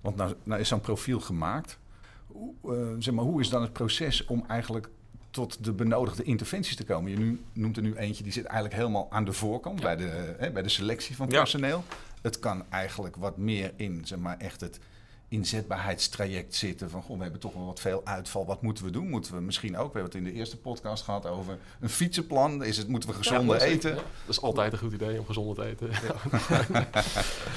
Want 0.00 0.16
nou, 0.16 0.34
nou 0.42 0.60
is 0.60 0.68
zo'n 0.68 0.80
profiel 0.80 1.20
gemaakt. 1.20 1.78
Hoe, 2.26 2.54
eh, 2.64 2.94
zeg 2.98 3.14
maar, 3.14 3.24
hoe 3.24 3.40
is 3.40 3.48
dan 3.48 3.62
het 3.62 3.72
proces 3.72 4.24
om 4.24 4.44
eigenlijk 4.48 4.88
tot 5.30 5.64
de 5.64 5.72
benodigde 5.72 6.22
interventies 6.22 6.76
te 6.76 6.84
komen? 6.84 7.10
Je 7.10 7.16
nu, 7.18 7.40
noemt 7.52 7.76
er 7.76 7.82
nu 7.82 7.94
eentje 7.96 8.22
die 8.22 8.32
zit 8.32 8.44
eigenlijk 8.44 8.74
helemaal 8.74 9.06
aan 9.10 9.24
de 9.24 9.32
voorkant 9.32 9.80
bij, 9.80 9.96
de, 9.96 10.34
hè, 10.38 10.50
bij 10.50 10.62
de 10.62 10.68
selectie 10.68 11.16
van 11.16 11.28
Ja. 11.30 11.38
personeel. 11.38 11.84
Het 12.22 12.38
kan 12.38 12.64
eigenlijk 12.68 13.16
wat 13.16 13.36
meer 13.36 13.72
in 13.76 14.00
zeg 14.04 14.18
maar, 14.18 14.38
echt 14.38 14.60
het 14.60 14.78
inzetbaarheidstraject 15.32 16.54
zitten. 16.54 16.90
Van 16.90 17.02
goh, 17.02 17.16
we 17.16 17.22
hebben 17.22 17.40
toch 17.40 17.52
wel 17.52 17.66
wat 17.66 17.80
veel 17.80 18.00
uitval. 18.04 18.46
Wat 18.46 18.62
moeten 18.62 18.84
we 18.84 18.90
doen? 18.90 19.08
Moeten 19.08 19.34
we 19.34 19.40
misschien 19.40 19.76
ook, 19.76 19.92
we 19.92 19.98
hebben 19.98 20.18
het 20.18 20.26
in 20.26 20.32
de 20.32 20.38
eerste 20.38 20.56
podcast 20.56 21.04
gehad 21.04 21.26
over 21.26 21.58
een 21.80 21.88
fietsenplan. 21.88 22.64
Is 22.64 22.76
het, 22.76 22.88
moeten 22.88 23.08
we 23.08 23.14
gezonder 23.14 23.56
Ja, 23.56 23.62
eten? 23.64 23.90
Ja, 23.90 23.96
dat 23.96 24.04
is 24.28 24.40
altijd 24.40 24.72
een 24.72 24.78
goed 24.78 24.92
idee 24.92 25.18
om 25.18 25.26
gezonder 25.26 25.54
te 25.54 25.64
eten. 25.64 25.90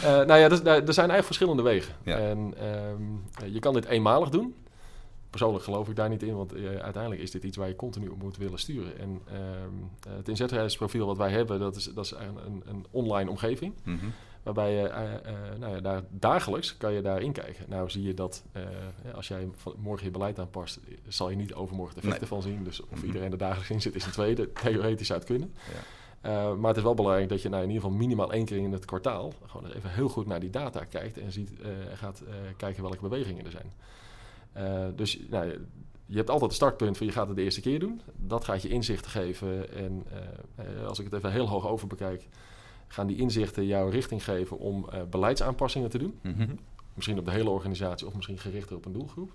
Eh, 0.03 0.11
nou 0.11 0.39
ja, 0.39 0.49
dus, 0.49 0.61
nou, 0.61 0.85
er 0.85 0.93
zijn 0.93 1.09
eigenlijk 1.09 1.25
verschillende 1.25 1.61
wegen. 1.61 1.93
En 2.03 2.53
ehm, 2.59 3.53
je 3.53 3.59
kan 3.59 3.73
dit 3.73 3.85
eenmalig 3.85 4.29
doen. 4.29 4.55
Persoonlijk 5.29 5.63
geloof 5.63 5.89
ik 5.89 5.95
daar 5.95 6.09
niet 6.09 6.23
in, 6.23 6.35
want 6.35 6.53
eh, 6.53 6.65
uiteindelijk 6.65 7.21
is 7.21 7.31
dit 7.31 7.43
iets 7.43 7.57
waar 7.57 7.67
je 7.67 7.75
continu 7.75 8.07
op 8.07 8.21
moet 8.21 8.37
willen 8.37 8.59
sturen. 8.59 8.99
En 8.99 9.21
ehm, 9.27 10.13
het 10.17 10.27
inzetbaarheidsprofiel 10.27 11.05
wat 11.05 11.17
wij 11.17 11.31
hebben, 11.31 11.59
dat 11.59 11.75
is, 11.75 11.83
dat 11.93 12.05
is 12.05 12.11
een, 12.11 12.37
een, 12.45 12.63
een 12.65 12.85
online 12.91 13.29
omgeving. 13.29 13.73
Mhm. 13.83 14.05
Waarbij 14.45 14.73
je 14.73 14.87
eh, 14.87 15.13
eh, 15.13 15.19
nou 15.59 15.75
ja, 15.75 15.81
daar, 15.81 16.01
dagelijks 16.09 16.77
kan 16.77 16.93
je 16.93 17.01
daarin 17.01 17.31
kijken. 17.31 17.65
Nou 17.69 17.89
zie 17.89 18.03
je 18.03 18.13
dat 18.13 18.43
eh, 18.51 18.61
als 19.15 19.27
jij 19.27 19.47
morgen 19.77 20.05
je 20.05 20.11
beleid 20.11 20.39
aanpast, 20.39 20.79
zal 21.07 21.29
je 21.29 21.35
niet 21.35 21.53
overmorgen 21.53 21.95
de 21.95 22.01
effecten 22.01 22.27
van 22.27 22.41
zien. 22.41 22.63
Dus 22.63 22.81
of 22.81 22.97
Mhm. 22.97 23.05
iedereen 23.05 23.31
er 23.31 23.37
dagelijks 23.37 23.69
in 23.69 23.81
zit, 23.81 23.95
is 23.95 24.05
een 24.05 24.11
tweede. 24.11 24.51
Theoretisch 24.63 25.07
zou 25.07 25.19
het 25.19 25.27
kunnen. 25.27 25.53
Ja. 25.73 26.53
Maar 26.53 26.67
het 26.67 26.77
is 26.77 26.83
wel 26.83 26.93
belangrijk 26.93 27.29
dat 27.29 27.41
je 27.41 27.49
nou, 27.49 27.63
in 27.63 27.69
ieder 27.69 27.83
geval 27.83 27.97
minimaal 27.97 28.31
één 28.33 28.45
keer 28.45 28.57
in 28.57 28.71
het 28.71 28.85
kwartaal 28.85 29.33
gewoon 29.45 29.71
even 29.71 29.89
heel 29.89 30.09
goed 30.09 30.25
naar 30.25 30.39
die 30.39 30.49
data 30.49 30.83
kijkt 30.83 31.17
en 31.17 31.31
ziet, 31.31 31.61
eh, 31.61 31.69
gaat 31.93 32.23
kijken 32.57 32.81
welke 32.83 33.01
bewegingen 33.01 33.45
er 33.45 33.51
zijn. 33.51 33.71
Dus 34.95 35.19
nou, 35.29 35.45
je- 36.05 36.15
hebt 36.17 36.29
altijd 36.29 36.49
het 36.49 36.59
startpunt 36.59 36.97
van 36.97 37.05
je 37.07 37.11
gaat 37.11 37.27
het 37.27 37.35
de 37.35 37.43
eerste 37.43 37.61
keer 37.61 37.79
doen. 37.79 38.01
Dat 38.15 38.45
gaat 38.45 38.61
je 38.61 38.69
inzichten 38.69 39.11
geven. 39.11 39.73
En 39.75 40.05
als 40.87 40.99
ik 40.99 41.05
het 41.05 41.13
even 41.13 41.31
heel 41.31 41.47
hoog 41.49 41.67
over 41.67 41.87
bekijk, 41.87 42.27
gaan 42.95 43.07
die 43.07 43.17
inzichten 43.17 43.65
jou 43.65 43.91
richting 43.91 44.23
geven 44.23 44.57
om 44.57 44.89
eh, 44.89 45.01
beleidsaanpassingen 45.09 45.89
te 45.89 45.97
doen. 45.97 46.19
Mhm. 46.21 46.55
Misschien 46.93 47.19
op 47.19 47.25
de 47.25 47.31
hele 47.31 47.49
organisatie 47.49 48.07
of 48.07 48.13
misschien 48.13 48.37
gerichter 48.37 48.75
op 48.75 48.85
een 48.85 48.93
doelgroep. 48.93 49.31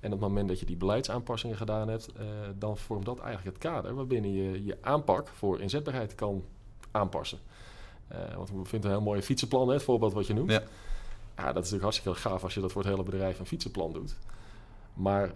En 0.00 0.12
op 0.12 0.20
het 0.20 0.28
moment 0.28 0.48
dat 0.48 0.60
je 0.60 0.66
die 0.66 0.76
beleidsaanpassingen 0.76 1.56
gedaan 1.56 1.88
hebt, 1.88 2.12
eh, 2.12 2.24
dan 2.58 2.78
vormt 2.78 3.04
dat 3.04 3.18
eigenlijk 3.18 3.56
het 3.56 3.72
kader 3.72 3.94
waarbinnen 3.94 4.32
je 4.32 4.64
je 4.64 4.78
aanpak 4.80 5.28
voor 5.28 5.60
inzetbaarheid 5.60 6.14
kan 6.14 6.44
aanpassen. 6.90 7.38
Eh, 8.08 8.34
want 8.36 8.50
we 8.50 8.64
vinden 8.64 8.90
een 8.90 8.96
heel 8.96 9.04
mooie 9.04 9.22
fietsenplan, 9.22 9.68
hè, 9.68 9.74
het 9.74 9.82
voorbeeld 9.82 10.12
wat 10.12 10.26
je 10.26 10.34
noemt. 10.34 10.50
Ja. 10.50 10.62
Ja. 11.36 11.44
dat 11.52 11.64
is 11.64 11.70
natuurlijk 11.70 11.82
hartstikke 11.82 12.18
gaaf 12.18 12.42
als 12.42 12.54
je 12.54 12.60
dat 12.60 12.72
voor 12.72 12.82
het 12.82 12.90
hele 12.90 13.02
bedrijf 13.02 13.38
een 13.38 13.46
fietsenplan 13.46 13.92
doet. 13.92 14.16
Maar 14.94 15.32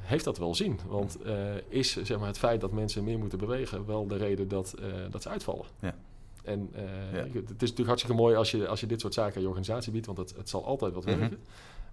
heeft 0.00 0.24
dat 0.24 0.38
wel 0.38 0.54
zin? 0.54 0.80
Want 0.88 1.18
is 1.68 1.96
zeg 1.96 2.18
maar, 2.18 2.26
het 2.26 2.38
feit 2.38 2.60
dat 2.60 2.72
mensen 2.72 3.04
meer 3.04 3.18
moeten 3.18 3.38
bewegen 3.38 3.86
wel 3.86 4.06
de 4.06 4.16
reden 4.16 4.48
dat, 4.48 4.74
dat 5.10 5.22
ze 5.22 5.28
uitvallen? 5.28 5.66
Ja. 5.80 5.94
En 6.46 6.68
eh, 6.72 6.82
Ja. 7.12 7.18
het 7.18 7.34
is 7.34 7.44
natuurlijk 7.60 7.86
hartstikke 7.88 8.16
mooi 8.16 8.36
als 8.36 8.50
je, 8.50 8.68
als 8.68 8.80
je 8.80 8.86
dit 8.86 9.00
soort 9.00 9.14
zaken 9.14 9.34
aan 9.36 9.42
je 9.42 9.48
organisatie 9.48 9.92
biedt, 9.92 10.06
want 10.06 10.18
het, 10.18 10.34
het 10.36 10.48
zal 10.48 10.64
altijd 10.64 10.94
wat 10.94 11.04
Mhm. 11.04 11.18
werken. 11.18 11.38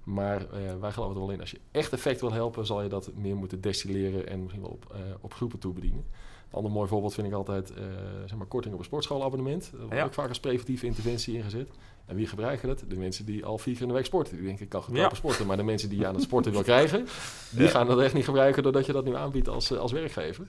Maar 0.03 0.41
eh, 0.41 0.79
wij 0.79 0.91
geloven 0.91 1.15
er 1.15 1.21
wel 1.21 1.31
in, 1.31 1.39
als 1.39 1.51
je 1.51 1.59
echt 1.71 1.93
effect 1.93 2.21
wil 2.21 2.31
helpen, 2.31 2.65
zal 2.65 2.81
je 2.81 2.89
dat 2.89 3.11
meer 3.15 3.35
moeten 3.35 3.61
destilleren 3.61 4.27
en 4.27 4.39
misschien 4.41 4.61
wel 4.61 4.71
op, 4.71 4.85
eh, 4.93 4.99
op 5.21 5.33
groepen 5.33 5.59
toe 5.59 5.73
bedienen. 5.73 6.03
Een 6.49 6.59
ander 6.59 6.71
mooi 6.71 6.87
voorbeeld 6.87 7.13
vind 7.13 7.27
ik 7.27 7.33
altijd 7.33 7.73
zeg 8.25 8.37
maar 8.37 8.47
korting 8.47 8.73
op 8.73 8.79
een 8.79 8.85
sportschoolabonnement. 8.85 9.69
Dat 9.71 9.79
wordt 9.79 9.95
Ja. 9.95 10.03
ook 10.03 10.13
vaak 10.13 10.29
als 10.29 10.39
preventieve 10.39 10.85
interventie 10.85 11.35
ingezet. 11.35 11.69
En 12.05 12.15
wie 12.15 12.27
gebruiken 12.27 12.67
dat? 12.67 12.83
De 12.87 12.95
mensen 12.95 13.25
die 13.25 13.45
al 13.45 13.57
vier 13.57 13.73
keer 13.73 13.81
in 13.81 13.87
de 13.87 13.93
week 13.93 14.05
sporten. 14.05 14.35
Die 14.35 14.45
denken, 14.45 14.63
ik 14.63 14.69
kan 14.69 14.81
goedkoper 14.81 15.09
Ja. 15.09 15.15
sporten. 15.15 15.45
Maar 15.47 15.57
de 15.57 15.63
mensen 15.63 15.89
die 15.89 15.99
je 15.99 16.07
aan 16.07 16.13
het 16.13 16.23
sporten 16.23 16.51
wil 16.51 16.63
krijgen, 16.71 17.05
die 17.49 17.63
Ja. 17.63 17.69
gaan 17.69 17.87
dat 17.87 17.99
echt 17.99 18.13
niet 18.13 18.25
gebruiken 18.25 18.63
doordat 18.63 18.85
je 18.85 18.91
dat 18.91 19.05
nu 19.05 19.15
aanbiedt 19.15 19.47
als, 19.47 19.77
als 19.77 19.91
werkgever. 19.91 20.47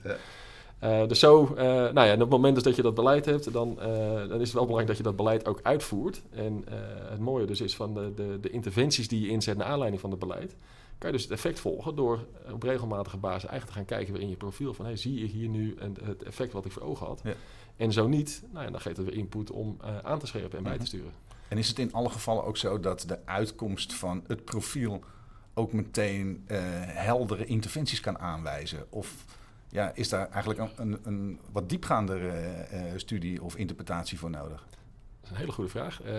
Eh, 0.85 1.07
dus 1.07 1.19
zo, 1.19 1.53
eh, 1.57 1.65
nou 1.65 1.93
ja, 1.93 2.05
en 2.05 2.13
op 2.13 2.19
het 2.19 2.29
moment 2.29 2.55
dus 2.55 2.63
dat 2.63 2.75
je 2.75 2.81
dat 2.81 2.95
beleid 2.95 3.25
hebt, 3.25 3.53
dan, 3.53 3.81
eh, 3.81 3.87
dan 4.27 4.39
is 4.39 4.47
het 4.47 4.53
wel 4.53 4.65
belangrijk 4.65 4.87
dat 4.87 4.97
je 4.97 5.03
dat 5.03 5.15
beleid 5.15 5.47
ook 5.47 5.59
uitvoert. 5.63 6.21
En 6.31 6.65
het 7.09 7.19
mooie 7.19 7.45
dus 7.45 7.61
is 7.61 7.75
van 7.75 7.93
de, 7.93 8.13
de, 8.15 8.37
de 8.41 8.49
interventies 8.49 9.07
die 9.07 9.21
je 9.21 9.27
inzet 9.27 9.57
naar 9.57 9.67
aanleiding 9.67 10.01
van 10.01 10.09
het 10.09 10.19
beleid, 10.19 10.55
kan 10.97 11.09
je 11.09 11.15
dus 11.15 11.23
het 11.23 11.31
effect 11.31 11.59
volgen 11.59 11.95
door 11.95 12.25
op 12.51 12.63
regelmatige 12.63 13.17
basis 13.17 13.49
eigenlijk 13.49 13.65
te 13.71 13.77
gaan 13.77 13.97
kijken 13.97 14.13
weer 14.13 14.21
in 14.21 14.29
je 14.29 14.35
profiel 14.35 14.73
van, 14.73 14.85
hey, 14.85 14.95
zie 14.95 15.19
je 15.19 15.25
hier 15.25 15.47
nu 15.47 15.75
een, 15.77 15.97
het 16.03 16.23
effect 16.23 16.53
wat 16.53 16.65
ik 16.65 16.71
voor 16.71 16.81
ogen 16.81 17.05
had? 17.05 17.21
Ja. 17.23 17.33
En 17.77 17.91
zo 17.91 18.07
niet, 18.07 18.43
nou 18.51 18.65
ja, 18.65 18.71
dan 18.71 18.81
geeft 18.81 18.97
het 18.97 19.05
weer 19.05 19.17
input 19.17 19.51
om 19.51 19.77
aan 20.03 20.19
te 20.19 20.27
scherpen 20.27 20.57
en 20.57 20.63
bij 20.63 20.71
Mhm. 20.73 20.81
te 20.81 20.87
sturen. 20.87 21.11
En 21.47 21.57
is 21.57 21.67
het 21.67 21.79
in 21.79 21.93
alle 21.93 22.09
gevallen 22.09 22.43
ook 22.43 22.57
zo 22.57 22.79
dat 22.79 23.03
de 23.07 23.19
uitkomst 23.25 23.93
van 23.93 24.23
het 24.27 24.45
profiel 24.45 25.03
ook 25.53 25.73
meteen 25.73 26.43
heldere 26.85 27.45
interventies 27.45 27.99
kan 27.99 28.19
aanwijzen? 28.19 28.85
Of 28.89 29.25
ja, 29.75 29.91
is 29.93 30.09
daar 30.09 30.29
eigenlijk 30.29 30.59
een, 30.59 30.71
een, 30.75 30.99
een 31.03 31.39
wat 31.51 31.69
diepgaandere 31.69 32.27
eh, 32.27 32.91
eh, 32.91 32.97
studie 32.97 33.43
of 33.43 33.55
interpretatie 33.55 34.19
voor 34.19 34.29
nodig? 34.29 34.65
Dat 34.69 35.23
is 35.23 35.29
een 35.29 35.35
hele 35.35 35.51
goede 35.51 35.69
vraag. 35.69 36.01
Eh, 36.01 36.13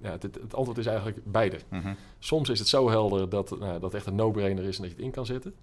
ja, 0.00 0.10
het, 0.10 0.22
het 0.22 0.54
antwoord 0.54 0.78
is 0.78 0.86
eigenlijk 0.86 1.18
beide. 1.24 1.58
Mhm. 1.68 1.92
Soms 2.18 2.48
is 2.48 2.58
het 2.58 2.68
zo 2.68 2.90
helder 2.90 3.28
dat 3.28 3.50
nou, 3.50 3.72
dat 3.72 3.82
het 3.82 3.94
echt 3.94 4.06
een 4.06 4.14
no-brainer 4.14 4.64
is 4.64 4.76
en 4.76 4.82
dat 4.82 4.90
je 4.90 4.96
het 4.96 5.06
in 5.06 5.12
kan 5.12 5.26
zetten. 5.26 5.54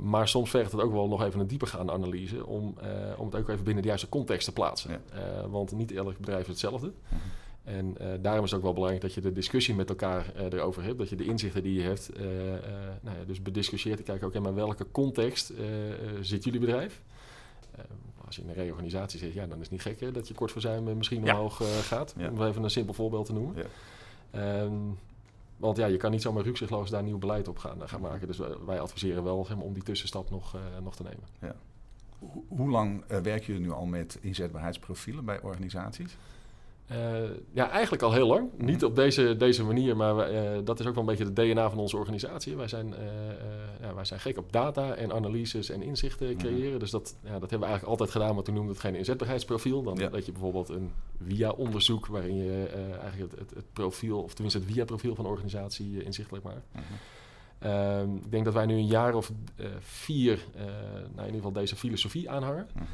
Maar 0.00 0.28
soms 0.28 0.50
vergt 0.50 0.72
het 0.72 0.80
ook 0.80 0.92
wel 0.92 1.08
nog 1.08 1.22
even 1.22 1.40
een 1.40 1.46
diepergaande 1.46 1.92
analyse 1.92 2.46
om, 2.46 2.74
om 3.16 3.26
het 3.26 3.34
ook 3.34 3.48
even 3.48 3.64
binnen 3.64 3.82
de 3.82 3.88
juiste 3.88 4.08
context 4.08 4.46
te 4.46 4.52
plaatsen. 4.52 4.90
Ja. 4.90 5.48
Want 5.48 5.72
niet 5.72 5.92
elk 5.92 6.18
bedrijf 6.18 6.40
is 6.40 6.46
hetzelfde. 6.46 6.92
Mhm. 7.08 7.20
En 7.76 7.94
uh, 8.00 8.08
daarom 8.20 8.44
is 8.44 8.50
het 8.50 8.58
ook 8.58 8.64
wel 8.64 8.74
belangrijk 8.74 9.02
dat 9.02 9.14
je 9.14 9.20
de 9.20 9.32
discussie 9.32 9.74
met 9.74 9.88
elkaar 9.88 10.32
uh, 10.36 10.42
erover 10.42 10.82
hebt. 10.82 10.98
Dat 10.98 11.08
je 11.08 11.16
de 11.16 11.24
inzichten 11.24 11.62
die 11.62 11.74
je 11.74 11.82
hebt, 11.82 12.10
uh, 12.16 12.26
nou 13.00 13.18
ja, 13.18 13.24
dus 13.26 13.42
bediscussieert. 13.42 13.98
Ik 13.98 14.04
kijk 14.04 14.24
ook 14.24 14.34
in 14.34 14.54
welke 14.54 14.86
context 14.90 15.52
zit 16.20 16.44
jullie 16.44 16.60
bedrijf. 16.60 17.00
als 18.26 18.36
je 18.36 18.42
in 18.42 18.48
een 18.48 18.54
reorganisatie 18.54 19.18
zit, 19.18 19.32
ja, 19.32 19.46
dan 19.46 19.56
is 19.56 19.62
het 19.62 19.70
niet 19.70 19.82
gek 19.82 20.00
hè, 20.00 20.12
dat 20.12 20.28
je 20.28 20.34
kortverzuim 20.34 20.96
misschien 20.96 21.24
ja. 21.24 21.34
omhoog 21.34 21.86
gaat. 21.86 22.14
Ja. 22.16 22.30
Om 22.30 22.42
even 22.42 22.62
een 22.62 22.70
simpel 22.70 22.94
voorbeeld 22.94 23.26
te 23.26 23.32
noemen. 23.32 23.54
Ja. 24.32 24.62
Um, 24.62 24.98
want 25.56 25.76
ja, 25.76 25.86
je 25.86 25.96
kan 25.96 26.10
niet 26.10 26.22
zomaar 26.22 26.42
rukzichtloos 26.42 26.90
daar 26.90 27.02
nieuw 27.02 27.18
beleid 27.18 27.48
op 27.48 27.58
gaan, 27.58 27.88
gaan 27.88 28.00
maken. 28.00 28.26
Dus 28.26 28.40
wij 28.66 28.80
adviseren 28.80 29.24
wel 29.24 29.44
zeg 29.44 29.56
maar, 29.56 29.64
om 29.64 29.72
die 29.72 29.82
tussenstap 29.82 30.30
nog, 30.30 30.56
nog 30.82 30.96
te 30.96 31.02
nemen. 31.02 31.24
Ja. 31.40 31.54
Hoe 32.48 32.70
lang 32.70 33.04
werken 33.06 33.46
jullie 33.46 33.60
nu 33.60 33.70
al 33.70 33.86
met 33.86 34.18
inzetbaarheidsprofielen 34.20 35.24
bij 35.24 35.40
organisaties? 35.40 36.16
Uh, 36.92 37.30
ja, 37.52 37.70
eigenlijk 37.70 38.02
al 38.02 38.12
heel 38.12 38.26
lang. 38.26 38.48
Niet 38.56 38.84
op 38.84 38.96
deze, 38.96 39.36
deze 39.36 39.64
manier, 39.64 39.96
maar 39.96 40.32
uh, 40.32 40.58
dat 40.64 40.80
is 40.80 40.86
ook 40.86 40.94
wel 40.94 41.02
een 41.02 41.16
beetje 41.16 41.24
het 41.24 41.36
DNA 41.36 41.68
van 41.70 41.78
onze 41.78 41.96
organisatie. 41.96 42.56
Wij 42.56 42.68
zijn, 42.68 42.88
uh, 42.88 42.96
ja, 43.80 43.94
wij 43.94 44.04
zijn 44.04 44.20
gek 44.20 44.38
op 44.38 44.52
data 44.52 44.94
en 44.94 45.12
analyses 45.12 45.70
en 45.70 45.82
inzichten 45.82 46.26
mhm. 46.26 46.38
creëren. 46.38 46.78
Dus 46.78 46.90
dat, 46.90 47.16
ja, 47.22 47.30
dat 47.30 47.40
hebben 47.40 47.58
we 47.58 47.64
eigenlijk 47.64 48.00
altijd 48.00 48.10
gedaan, 48.10 48.34
maar 48.34 48.44
toen 48.44 48.54
noemde 48.54 48.70
het 48.70 48.80
geen 48.80 48.94
inzetbaarheidsprofiel. 48.94 49.82
Dan 49.82 49.96
ja. 49.96 50.08
dat 50.08 50.26
je 50.26 50.32
bijvoorbeeld 50.32 50.68
een 50.68 50.90
via-onderzoek 51.26 52.06
waarin 52.06 52.36
je 52.36 52.66
eigenlijk 53.00 53.30
het, 53.30 53.40
het, 53.40 53.54
het, 53.54 53.72
profiel, 53.72 54.22
of 54.22 54.32
tenminste 54.34 54.60
het 54.60 54.72
via-profiel 54.72 55.14
van 55.14 55.24
de 55.24 55.30
organisatie 55.30 56.02
inzichtelijk 56.04 56.44
maakt. 56.44 56.66
Mm 56.72 56.82
-hmm. 57.60 58.16
ik 58.16 58.30
denk 58.30 58.44
dat 58.44 58.54
wij 58.54 58.66
nu 58.66 58.74
een 58.74 58.86
jaar 58.86 59.14
of 59.14 59.32
vier, 59.78 60.44
nou 60.54 61.08
in 61.16 61.16
ieder 61.16 61.34
geval 61.34 61.52
deze 61.52 61.76
filosofie 61.76 62.30
aanhangen. 62.30 62.68
Mm 62.74 62.86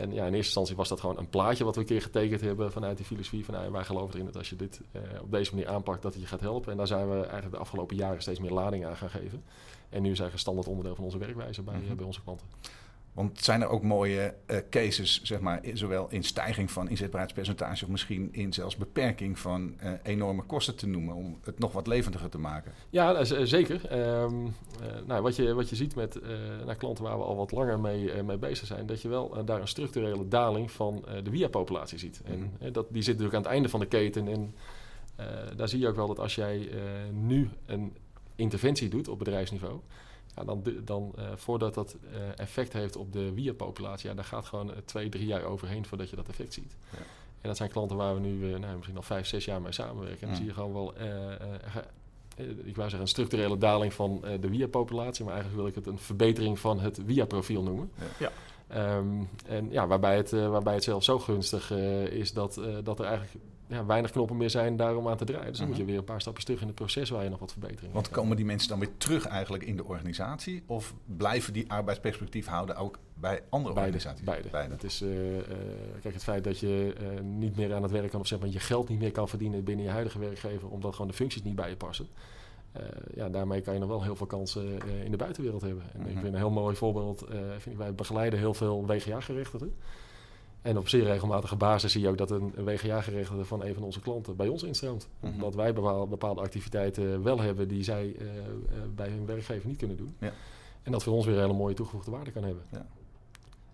en 0.00 0.12
ja, 0.12 0.26
in 0.26 0.34
eerste 0.34 0.36
instantie 0.36 0.76
was 0.76 0.88
dat 0.88 1.00
gewoon 1.00 1.18
een 1.18 1.28
plaatje 1.28 1.64
wat 1.64 1.74
we 1.74 1.80
een 1.80 1.86
keer 1.86 2.02
getekend 2.02 2.40
hebben 2.40 2.72
vanuit 2.72 2.96
die 2.96 3.06
filosofie. 3.06 3.44
Van 3.44 3.54
nou, 3.54 3.72
wij 3.72 3.84
geloven 3.84 4.14
erin 4.14 4.26
dat 4.26 4.36
als 4.36 4.50
je 4.50 4.56
dit 4.56 4.80
uh, 4.92 5.02
op 5.22 5.30
deze 5.30 5.54
manier 5.54 5.68
aanpakt, 5.68 6.02
dat 6.02 6.12
het 6.12 6.22
je 6.22 6.28
gaat 6.28 6.40
helpen. 6.40 6.70
En 6.70 6.76
daar 6.76 6.86
zijn 6.86 7.08
we 7.08 7.16
eigenlijk 7.16 7.50
de 7.50 7.58
afgelopen 7.58 7.96
jaren 7.96 8.22
steeds 8.22 8.38
meer 8.38 8.50
lading 8.50 8.86
aan 8.86 8.96
gaan 8.96 9.10
geven. 9.10 9.42
En 9.88 10.00
nu 10.00 10.06
eigenlijk 10.06 10.32
een 10.32 10.38
standaard 10.38 10.66
onderdeel 10.66 10.94
van 10.94 11.04
onze 11.04 11.18
werkwijze 11.18 11.62
bij, 11.62 11.74
mm 11.74 11.96
bij 11.96 12.06
onze 12.06 12.22
klanten. 12.22 12.46
Want 13.12 13.40
zijn 13.40 13.62
er 13.62 13.68
ook 13.68 13.82
mooie 13.82 14.34
uh, 14.46 14.56
cases, 14.70 15.20
zeg 15.22 15.40
maar, 15.40 15.60
zowel 15.72 16.06
in 16.10 16.22
stijging 16.22 16.70
van 16.70 16.88
inzetbaarheidspercentage 16.88 17.84
of 17.84 17.90
misschien 17.90 18.28
in 18.32 18.52
zelfs 18.52 18.76
beperking 18.76 19.38
van 19.38 19.74
uh, 19.82 19.92
enorme 20.02 20.42
kosten 20.42 20.76
te 20.76 20.86
noemen 20.86 21.14
om 21.14 21.38
het 21.44 21.58
nog 21.58 21.72
wat 21.72 21.86
levendiger 21.86 22.28
te 22.28 22.38
maken? 22.38 22.72
Ja, 22.90 23.24
zeker. 23.44 23.98
Um, 24.22 24.54
nou, 25.06 25.22
wat, 25.22 25.36
je, 25.36 25.54
wat 25.54 25.68
je 25.68 25.76
ziet 25.76 25.94
met 25.94 26.20
naar 26.66 26.76
klanten 26.76 27.04
waar 27.04 27.18
we 27.18 27.24
al 27.24 27.36
wat 27.36 27.52
langer 27.52 27.80
mee, 27.80 28.22
mee 28.22 28.38
bezig 28.38 28.66
zijn, 28.66 28.86
dat 28.86 29.02
je 29.02 29.08
wel 29.08 29.44
daar 29.44 29.60
een 29.60 29.68
structurele 29.68 30.28
daling 30.28 30.70
van 30.70 31.04
de 31.22 31.30
via-populatie 31.30 31.98
ziet. 31.98 32.20
En 32.24 32.52
mhm. 32.58 32.72
dat, 32.72 32.86
die 32.90 33.02
zit 33.02 33.12
natuurlijk 33.12 33.36
aan 33.36 33.42
het 33.42 33.52
einde 33.52 33.68
van 33.68 33.80
de 33.80 33.86
keten. 33.86 34.28
En 34.28 34.54
daar 35.56 35.68
zie 35.68 35.78
je 35.78 35.88
ook 35.88 35.96
wel 35.96 36.06
dat 36.06 36.18
als 36.18 36.34
jij 36.34 36.70
nu 37.12 37.48
een 37.66 37.96
interventie 38.36 38.88
doet 38.88 39.08
op 39.08 39.18
bedrijfsniveau 39.18 39.80
ja, 40.36 40.44
dan, 40.44 40.62
dan 40.84 41.12
uh, 41.18 41.24
voordat 41.34 41.74
dat 41.74 41.96
uh, 42.12 42.18
effect 42.36 42.72
heeft 42.72 42.96
op 42.96 43.12
de 43.12 43.32
wier-populatie, 43.32 44.08
ja, 44.08 44.14
daar 44.14 44.24
gaat 44.24 44.46
gewoon 44.46 44.70
uh, 44.70 44.76
twee, 44.84 45.08
drie 45.08 45.26
jaar 45.26 45.42
overheen 45.42 45.86
voordat 45.86 46.10
je 46.10 46.16
dat 46.16 46.28
effect 46.28 46.54
ziet. 46.54 46.76
Ja. 46.90 46.98
En 47.40 47.48
dat 47.48 47.56
zijn 47.56 47.70
klanten 47.70 47.96
waar 47.96 48.14
we 48.14 48.20
nu 48.20 48.58
nou, 48.58 48.74
misschien 48.76 48.96
al 48.96 49.02
vijf, 49.02 49.26
zes 49.26 49.44
jaar 49.44 49.62
mee 49.62 49.72
samenwerken. 49.72 50.20
En 50.20 50.26
dan 50.26 50.36
zie 50.36 50.46
je 50.46 50.52
gewoon 50.52 50.72
wel, 50.72 50.92
ik 52.36 52.76
wou 52.76 52.88
zeggen, 52.88 53.00
een 53.00 53.08
structurele 53.08 53.58
daling 53.58 53.92
van 53.92 54.24
de 54.40 54.48
wier-populatie, 54.48 55.24
maar 55.24 55.34
eigenlijk 55.34 55.62
wil 55.62 55.70
ik 55.70 55.74
het 55.74 55.86
een 55.86 55.98
verbetering 55.98 56.58
van 56.58 56.80
het 56.80 57.00
via-profiel 57.06 57.62
noemen. 57.62 57.90
Ja. 58.18 58.30
Um, 58.96 59.28
en 59.46 59.70
ja, 59.70 59.86
waarbij 59.86 60.16
het, 60.16 60.30
waarbij 60.30 60.74
het 60.74 60.84
zelf 60.84 61.04
zo 61.04 61.18
gunstig 61.18 61.70
is 62.10 62.32
dat, 62.32 62.60
dat 62.82 62.98
er 62.98 63.04
eigenlijk 63.04 63.44
ja, 63.70 63.86
weinig 63.86 64.10
knoppen 64.10 64.36
meer 64.36 64.50
zijn 64.50 64.76
daarom 64.76 65.08
aan 65.08 65.16
te 65.16 65.24
draaien. 65.24 65.48
Dus 65.48 65.58
dan 65.58 65.66
moet 65.66 65.76
je 65.76 65.82
mhm. 65.82 65.90
weer 65.90 66.00
een 66.00 66.06
paar 66.06 66.20
stapjes 66.20 66.44
terug 66.44 66.60
in 66.60 66.66
het 66.66 66.76
proces 66.76 67.10
waar 67.10 67.24
je 67.24 67.30
nog 67.30 67.38
wat 67.38 67.52
verbetering 67.52 67.92
Want 67.92 68.08
komen 68.08 68.36
die 68.36 68.44
mensen 68.44 68.68
dan 68.68 68.78
weer 68.78 68.96
terug 68.96 69.26
eigenlijk 69.26 69.64
in 69.64 69.76
de 69.76 69.84
organisatie? 69.84 70.62
Of 70.66 70.94
blijven 71.04 71.52
die 71.52 71.70
arbeidsperspectief 71.70 72.46
houden 72.46 72.76
ook 72.76 72.98
bij 73.14 73.42
andere 73.48 73.74
organisaties? 73.74 74.24
Beide. 74.24 74.48
beide. 74.48 74.72
Het 74.74 74.84
is, 74.84 75.02
uh, 75.02 75.36
uh, 75.36 75.42
kijk, 76.02 76.14
het 76.14 76.22
feit 76.22 76.44
dat 76.44 76.58
je 76.58 76.94
uh, 77.00 77.20
niet 77.20 77.56
meer 77.56 77.74
aan 77.74 77.82
het 77.82 77.92
werk 77.92 78.10
kan 78.10 78.20
of 78.20 78.26
zeg 78.26 78.38
maar 78.38 78.48
je 78.48 78.58
geld 78.58 78.88
niet 78.88 78.98
meer 78.98 79.12
kan 79.12 79.28
verdienen 79.28 79.64
binnen 79.64 79.84
je 79.84 79.90
huidige 79.90 80.18
werkgever, 80.18 80.68
omdat 80.68 80.92
gewoon 80.92 81.10
de 81.10 81.16
functies 81.16 81.42
niet 81.42 81.54
bij 81.54 81.68
je 81.68 81.76
passen. 81.76 82.06
ja, 83.14 83.28
daarmee 83.28 83.60
kan 83.60 83.74
je 83.74 83.80
nog 83.80 83.88
wel 83.88 84.02
heel 84.02 84.16
veel 84.16 84.26
kansen 84.26 84.78
in 85.04 85.10
de 85.10 85.16
buitenwereld 85.16 85.62
hebben. 85.62 85.84
En 85.92 86.00
ik 86.00 86.06
mhm. 86.06 86.20
vind 86.20 86.32
een 86.32 86.40
heel 86.40 86.50
mooi 86.50 86.76
voorbeeld, 86.76 87.24
vind 87.58 87.74
ik, 87.74 87.76
wij 87.76 87.94
begeleiden 87.94 88.38
heel 88.38 88.54
veel 88.54 88.86
WGA-gerechtigden. 88.86 89.74
En 90.62 90.78
op 90.78 90.88
zeer 90.88 91.04
regelmatige 91.04 91.56
basis 91.56 91.92
zie 91.92 92.00
je 92.00 92.08
ook 92.08 92.18
dat 92.18 92.30
een, 92.30 92.52
WGA-gerechtigde 92.64 93.44
van 93.44 93.64
een 93.64 93.74
van 93.74 93.82
onze 93.82 94.00
klanten 94.00 94.36
bij 94.36 94.48
ons 94.48 94.62
instroomt. 94.62 95.08
Mm 95.20 95.32
Omdat 95.32 95.54
wij 95.54 95.72
bepaalde, 95.72 96.40
activiteiten 96.40 97.22
wel 97.22 97.40
hebben 97.40 97.68
die 97.68 97.82
zij 97.82 98.16
uh, 98.18 98.28
bij 98.94 99.08
hun 99.08 99.26
werkgever 99.26 99.68
niet 99.68 99.78
kunnen 99.78 99.96
doen. 99.96 100.14
Ja. 100.18 100.32
En 100.82 100.92
dat 100.92 101.02
voor 101.02 101.12
ons 101.12 101.26
weer 101.26 101.34
een 101.34 101.40
hele 101.40 101.52
mooie 101.52 101.74
toegevoegde 101.74 102.10
waarde 102.10 102.30
kan 102.30 102.44
hebben. 102.44 102.62
Ja. 102.72 102.86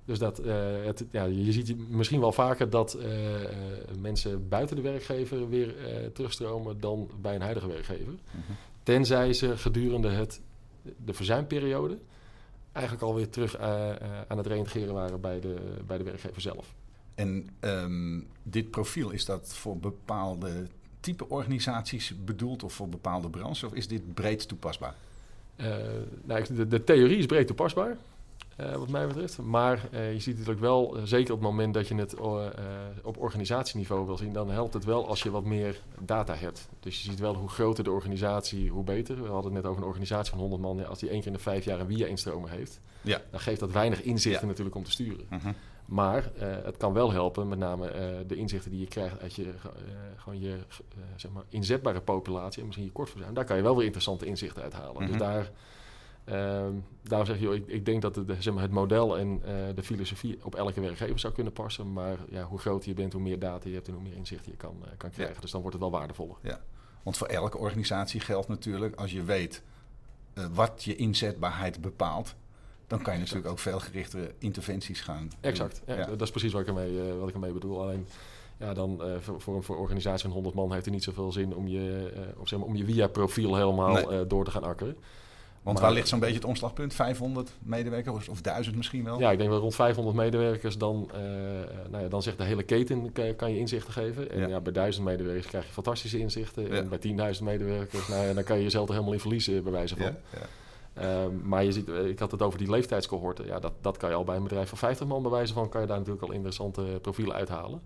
Dus 0.04 0.18
dat, 0.18 0.44
uh, 0.44 0.54
het, 0.84 1.04
ja, 1.10 1.24
je 1.24 1.52
ziet 1.52 1.90
misschien 1.90 2.20
wel 2.20 2.32
vaker 2.32 2.70
dat 2.70 2.96
uh, 2.96 3.04
mensen 4.00 4.48
buiten 4.48 4.76
de 4.76 4.82
werkgever 4.82 5.48
weer 5.48 5.74
terugstromen 6.12 6.80
dan 6.80 7.10
bij 7.20 7.34
een 7.34 7.40
huidige 7.40 7.68
werkgever. 7.68 8.12
Mm 8.12 8.42
Tenzij 8.82 9.32
ze 9.32 9.56
gedurende 9.56 10.08
het, 10.08 10.40
de 11.04 11.12
verzuimperiode 11.12 11.98
eigenlijk 12.76 13.04
alweer 13.04 13.28
terug 13.28 13.58
uh, 13.58 13.90
aan 14.28 14.36
het 14.38 14.46
reïntegreren 14.46 14.94
waren 14.94 15.20
bij 15.20 15.40
de, 15.40 15.56
bij 15.86 15.98
de 15.98 16.04
werkgever 16.04 16.40
zelf. 16.40 16.74
En 17.14 17.48
um, 17.60 18.26
dit 18.42 18.70
profiel, 18.70 19.10
is 19.10 19.24
dat 19.24 19.54
voor 19.54 19.78
bepaalde 19.78 20.66
type 21.00 21.28
organisaties 21.28 22.24
bedoeld 22.24 22.62
of 22.62 22.72
voor 22.72 22.88
bepaalde 22.88 23.30
branches? 23.30 23.62
Of 23.62 23.74
is 23.74 23.88
dit 23.88 24.14
breed 24.14 24.48
toepasbaar? 24.48 24.94
Uh, 25.56 25.76
nou, 26.22 26.54
de, 26.54 26.68
de, 26.68 26.84
theorie 26.84 27.18
is 27.18 27.26
breed 27.26 27.46
toepasbaar. 27.46 27.96
Uh, 28.60 28.74
wat 28.74 28.88
mij 28.88 29.06
betreft. 29.06 29.38
Maar 29.42 29.88
uh, 29.92 30.12
je 30.12 30.20
ziet 30.20 30.34
natuurlijk 30.34 30.60
wel, 30.60 30.96
uh, 30.96 31.02
zeker 31.04 31.32
op 31.32 31.40
het 31.40 31.48
moment 31.48 31.74
dat 31.74 31.88
je 31.88 31.94
het 31.94 32.16
op 33.02 33.18
organisatieniveau 33.18 34.06
wil 34.06 34.16
zien, 34.16 34.32
dan 34.32 34.50
helpt 34.50 34.74
het 34.74 34.84
wel 34.84 35.08
als 35.08 35.22
je 35.22 35.30
wat 35.30 35.44
meer 35.44 35.80
data 35.98 36.34
hebt. 36.34 36.68
Dus 36.80 37.02
je 37.02 37.10
ziet 37.10 37.18
wel 37.18 37.34
hoe 37.34 37.48
groter 37.48 37.84
de 37.84 37.90
organisatie, 37.90 38.70
hoe 38.70 38.84
beter. 38.84 39.22
We 39.22 39.28
hadden 39.28 39.52
het 39.52 39.62
net 39.62 39.70
over 39.70 39.82
een 39.82 39.88
organisatie 39.88 40.30
van 40.30 40.40
100 40.40 40.62
man. 40.62 40.86
Als 40.86 40.98
die 40.98 41.08
één 41.08 41.18
keer 41.18 41.26
in 41.26 41.32
de 41.32 41.38
vijf 41.38 41.64
jaar 41.64 41.80
een 41.80 41.86
via-instromer 41.86 42.50
heeft, 42.50 42.80
ja. 43.02 43.22
dan 43.30 43.40
geeft 43.40 43.60
dat 43.60 43.72
weinig 43.72 44.02
inzichten 44.02 44.42
ja. 44.42 44.46
natuurlijk 44.46 44.76
om 44.76 44.84
te 44.84 44.90
sturen. 44.90 45.26
-huh. 45.28 45.52
Maar 45.86 46.30
het 46.38 46.76
kan 46.76 46.92
wel 46.92 47.12
helpen, 47.12 47.48
met 47.48 47.58
name 47.58 47.92
de 48.26 48.36
inzichten 48.36 48.70
die 48.70 48.80
je 48.80 48.86
krijgt 48.86 49.20
uit 49.20 49.34
je, 49.34 49.54
gewoon 50.16 50.40
je 50.40 50.56
zeg 51.16 51.30
maar 51.30 51.44
inzetbare 51.48 52.00
populatie 52.00 52.60
en 52.60 52.66
misschien 52.66 52.86
je 52.86 52.92
kortverzuim. 52.92 53.34
Daar 53.34 53.44
kan 53.44 53.56
je 53.56 53.62
wel 53.62 53.74
weer 53.76 53.84
interessante 53.84 54.26
inzichten 54.26 54.62
uithalen. 54.62 54.96
-huh. 54.96 55.06
Dus 55.06 55.18
daar 55.18 55.50
Um, 56.32 56.84
daarom 57.02 57.26
zeg 57.26 57.40
je, 57.40 57.54
ik, 57.54 57.66
ik 57.66 57.84
denk 57.84 58.02
dat 58.02 58.16
het, 58.16 58.26
zeg 58.38 58.54
maar, 58.54 58.62
het 58.62 58.72
model 58.72 59.18
en 59.18 59.28
uh, 59.28 59.44
de 59.74 59.82
filosofie 59.82 60.38
op 60.42 60.54
elke 60.54 60.80
werkgever 60.80 61.18
zou 61.18 61.32
kunnen 61.32 61.52
passen. 61.52 61.92
Maar 61.92 62.18
ja, 62.28 62.42
hoe 62.42 62.58
groter 62.58 62.88
je 62.88 62.94
bent, 62.94 63.12
hoe 63.12 63.22
meer 63.22 63.38
data 63.38 63.68
je 63.68 63.74
hebt 63.74 63.88
en 63.88 63.94
hoe 63.94 64.02
meer 64.02 64.16
inzicht 64.16 64.46
je 64.46 64.56
kan, 64.56 64.76
uh, 64.82 64.88
kan 64.96 65.10
krijgen. 65.10 65.34
Ja. 65.34 65.40
Dus 65.40 65.50
dan 65.50 65.60
wordt 65.60 65.76
het 65.76 65.90
wel 65.90 65.98
waardevoller. 65.98 66.36
Ja, 66.42 66.60
want 67.02 67.16
voor 67.16 67.26
elke 67.26 67.58
organisatie 67.58 68.20
geldt 68.20 68.48
natuurlijk, 68.48 68.96
als 68.96 69.12
je 69.12 69.22
weet 69.22 69.62
uh, 70.34 70.46
wat 70.52 70.84
je 70.84 70.96
inzetbaarheid 70.96 71.80
bepaalt, 71.80 72.34
dan 72.86 73.02
kan 73.02 73.14
je 73.14 73.20
natuurlijk 73.20 73.48
ook 73.48 73.58
veel 73.58 73.80
gerichtere 73.80 74.34
interventies 74.38 75.00
gaan. 75.00 75.30
Exact, 75.40 75.82
ja, 75.86 75.94
ja. 75.94 76.06
dat 76.06 76.22
is 76.22 76.30
precies 76.30 76.52
wat 76.52 76.60
ik 76.60 76.68
ermee, 76.68 77.12
wat 77.12 77.28
ik 77.28 77.34
ermee 77.34 77.52
bedoel. 77.52 77.82
Alleen 77.82 78.06
ja, 78.58 78.74
dan 78.74 79.00
uh, 79.02 79.16
voor, 79.20 79.40
voor, 79.40 79.62
voor, 79.62 79.74
een 79.74 79.80
organisatie 79.80 80.22
van 80.22 80.30
100 80.30 80.54
man 80.54 80.72
heeft 80.72 80.84
het 80.84 80.94
niet 80.94 81.04
zoveel 81.04 81.32
zin 81.32 81.54
om 81.54 81.68
je, 81.68 82.12
uh, 82.16 82.20
zeg 82.44 82.58
maar, 82.58 82.68
om 82.68 82.76
je 82.76 82.84
via-profiel 82.84 83.56
helemaal 83.56 83.92
nee. 83.92 84.20
uh, 84.20 84.28
door 84.28 84.44
te 84.44 84.50
gaan 84.50 84.64
akkeren. 84.64 84.96
Want 85.66 85.80
waar 85.80 85.92
ligt 85.92 86.08
zo'n 86.08 86.18
beetje 86.18 86.34
het 86.34 86.44
omslagpunt? 86.44 86.94
500 86.94 87.50
medewerkers 87.58 88.28
of 88.28 88.40
1000 88.40 88.76
misschien 88.76 89.04
wel? 89.04 89.18
Ja, 89.20 89.30
ik 89.30 89.38
denk 89.38 89.50
wel 89.50 89.58
rond 89.58 89.74
500 89.74 90.16
medewerkers. 90.16 90.78
Dan, 90.78 91.10
uh, 91.14 91.20
nou 91.90 92.02
ja, 92.02 92.08
dan 92.08 92.22
zegt 92.22 92.38
de 92.38 92.44
hele 92.44 92.62
keten 92.62 93.12
kan 93.36 93.52
je 93.52 93.58
inzichten 93.58 93.92
geven. 93.92 94.30
En 94.30 94.40
ja. 94.40 94.46
ja 94.46 94.60
bij 94.60 94.72
1000 94.72 95.04
medewerkers 95.04 95.46
krijg 95.46 95.66
je 95.66 95.72
fantastische 95.72 96.18
inzichten. 96.18 96.70
En 96.70 96.88
bij 96.88 97.34
10.000 97.36 97.42
medewerkers, 97.42 98.08
nou 98.08 98.26
ja, 98.26 98.32
dan 98.32 98.44
kan 98.44 98.56
je 98.56 98.62
jezelf 98.62 98.86
er 98.86 98.92
helemaal 98.92 99.14
in 99.14 99.20
verliezen, 99.20 99.62
bij 99.62 99.72
wijze 99.72 99.96
van. 99.96 100.16
Uh, 101.00 101.24
maar 101.42 101.64
je 101.64 101.72
ziet, 101.72 101.88
ik 101.88 102.18
had 102.18 102.30
het 102.30 102.42
over 102.42 102.58
die 102.58 102.70
leeftijdscohorten. 102.70 103.46
Ja, 103.46 103.58
dat, 103.58 103.72
dat 103.80 103.96
kan 103.96 104.10
je 104.10 104.16
al 104.16 104.24
bij 104.24 104.36
een 104.36 104.42
bedrijf 104.42 104.68
van 104.68 104.78
50 104.78 105.06
man 105.06 105.22
bij 105.22 105.30
wijze 105.30 105.52
van, 105.52 105.68
kan 105.68 105.80
je 105.80 105.86
daar 105.86 105.98
natuurlijk 105.98 106.24
al 106.24 106.32
interessante 106.32 106.82
profielen 107.02 107.34
uithalen. 107.34 107.82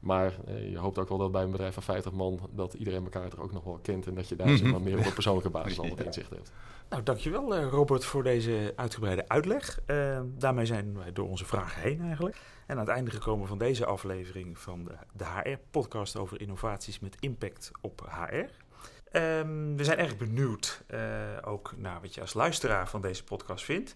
Maar 0.00 0.34
eh, 0.46 0.70
je 0.70 0.78
hoopt 0.78 0.98
ook 0.98 1.08
wel 1.08 1.18
dat 1.18 1.32
bij 1.32 1.42
een 1.42 1.50
bedrijf 1.50 1.74
van 1.74 1.82
50 1.82 2.12
man 2.12 2.40
dat 2.50 2.74
iedereen 2.74 3.02
elkaar 3.02 3.32
er 3.32 3.42
ook 3.42 3.52
nog 3.52 3.64
wel 3.64 3.78
kent 3.82 4.06
en 4.06 4.14
dat 4.14 4.28
je 4.28 4.36
daar 4.36 4.48
mm 4.48 4.56
-hmm. 4.56 4.82
meer 4.82 4.98
op 4.98 5.06
een 5.06 5.12
persoonlijke 5.12 5.50
basis 5.50 5.78
al 5.80 5.88
wat 5.88 6.00
inzicht 6.00 6.30
hebt. 6.30 6.52
Nou, 6.88 7.02
dankjewel 7.02 7.56
uh, 7.56 7.68
Robert 7.68 8.04
voor 8.04 8.22
deze 8.22 8.72
uitgebreide 8.76 9.28
uitleg. 9.28 9.80
Uh, 9.86 10.20
daarmee 10.24 10.66
zijn 10.66 10.96
wij 10.96 11.12
door 11.12 11.28
onze 11.28 11.44
vragen 11.44 11.82
heen 11.82 12.00
eigenlijk. 12.00 12.36
En 12.66 12.74
aan 12.74 12.86
het 12.86 12.94
einde 12.94 13.10
gekomen 13.10 13.48
van 13.48 13.58
deze 13.58 13.86
aflevering 13.86 14.58
van 14.58 14.84
de, 14.84 14.94
de 15.12 15.24
HR-podcast 15.24 16.16
over 16.16 16.40
innovaties 16.40 16.98
met 16.98 17.16
impact 17.20 17.70
op 17.80 18.08
HR. 18.10 18.66
Um, 19.12 19.76
we 19.76 19.84
zijn 19.84 19.98
erg 19.98 20.16
benieuwd 20.16 20.84
uh, 20.90 21.00
ook 21.44 21.74
naar 21.76 22.00
wat 22.00 22.14
je 22.14 22.20
als 22.20 22.34
luisteraar 22.34 22.88
van 22.88 23.00
deze 23.00 23.24
podcast 23.24 23.64
vindt. 23.64 23.92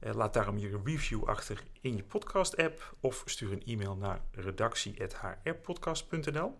Uh, 0.00 0.14
laat 0.14 0.34
daarom 0.34 0.58
je 0.58 0.80
review 0.84 1.24
achter 1.24 1.62
in 1.80 1.96
je 1.96 2.02
podcast-app 2.02 2.94
of 3.00 3.22
stuur 3.24 3.52
een 3.52 3.62
e-mail 3.66 3.96
naar 3.96 4.20
redactie.hrpodcast.nl. 4.30 6.58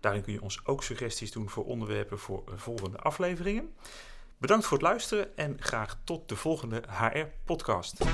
Daarin 0.00 0.22
kun 0.22 0.32
je 0.32 0.42
ons 0.42 0.66
ook 0.66 0.82
suggesties 0.82 1.32
doen 1.32 1.50
voor 1.50 1.64
onderwerpen 1.64 2.18
voor 2.18 2.42
volgende 2.46 2.98
afleveringen. 2.98 3.74
Bedankt 4.38 4.66
voor 4.66 4.78
het 4.78 4.86
luisteren 4.86 5.36
en 5.36 5.56
graag 5.58 5.98
tot 6.04 6.28
de 6.28 6.36
volgende 6.36 6.82
HR-podcast. 6.88 8.04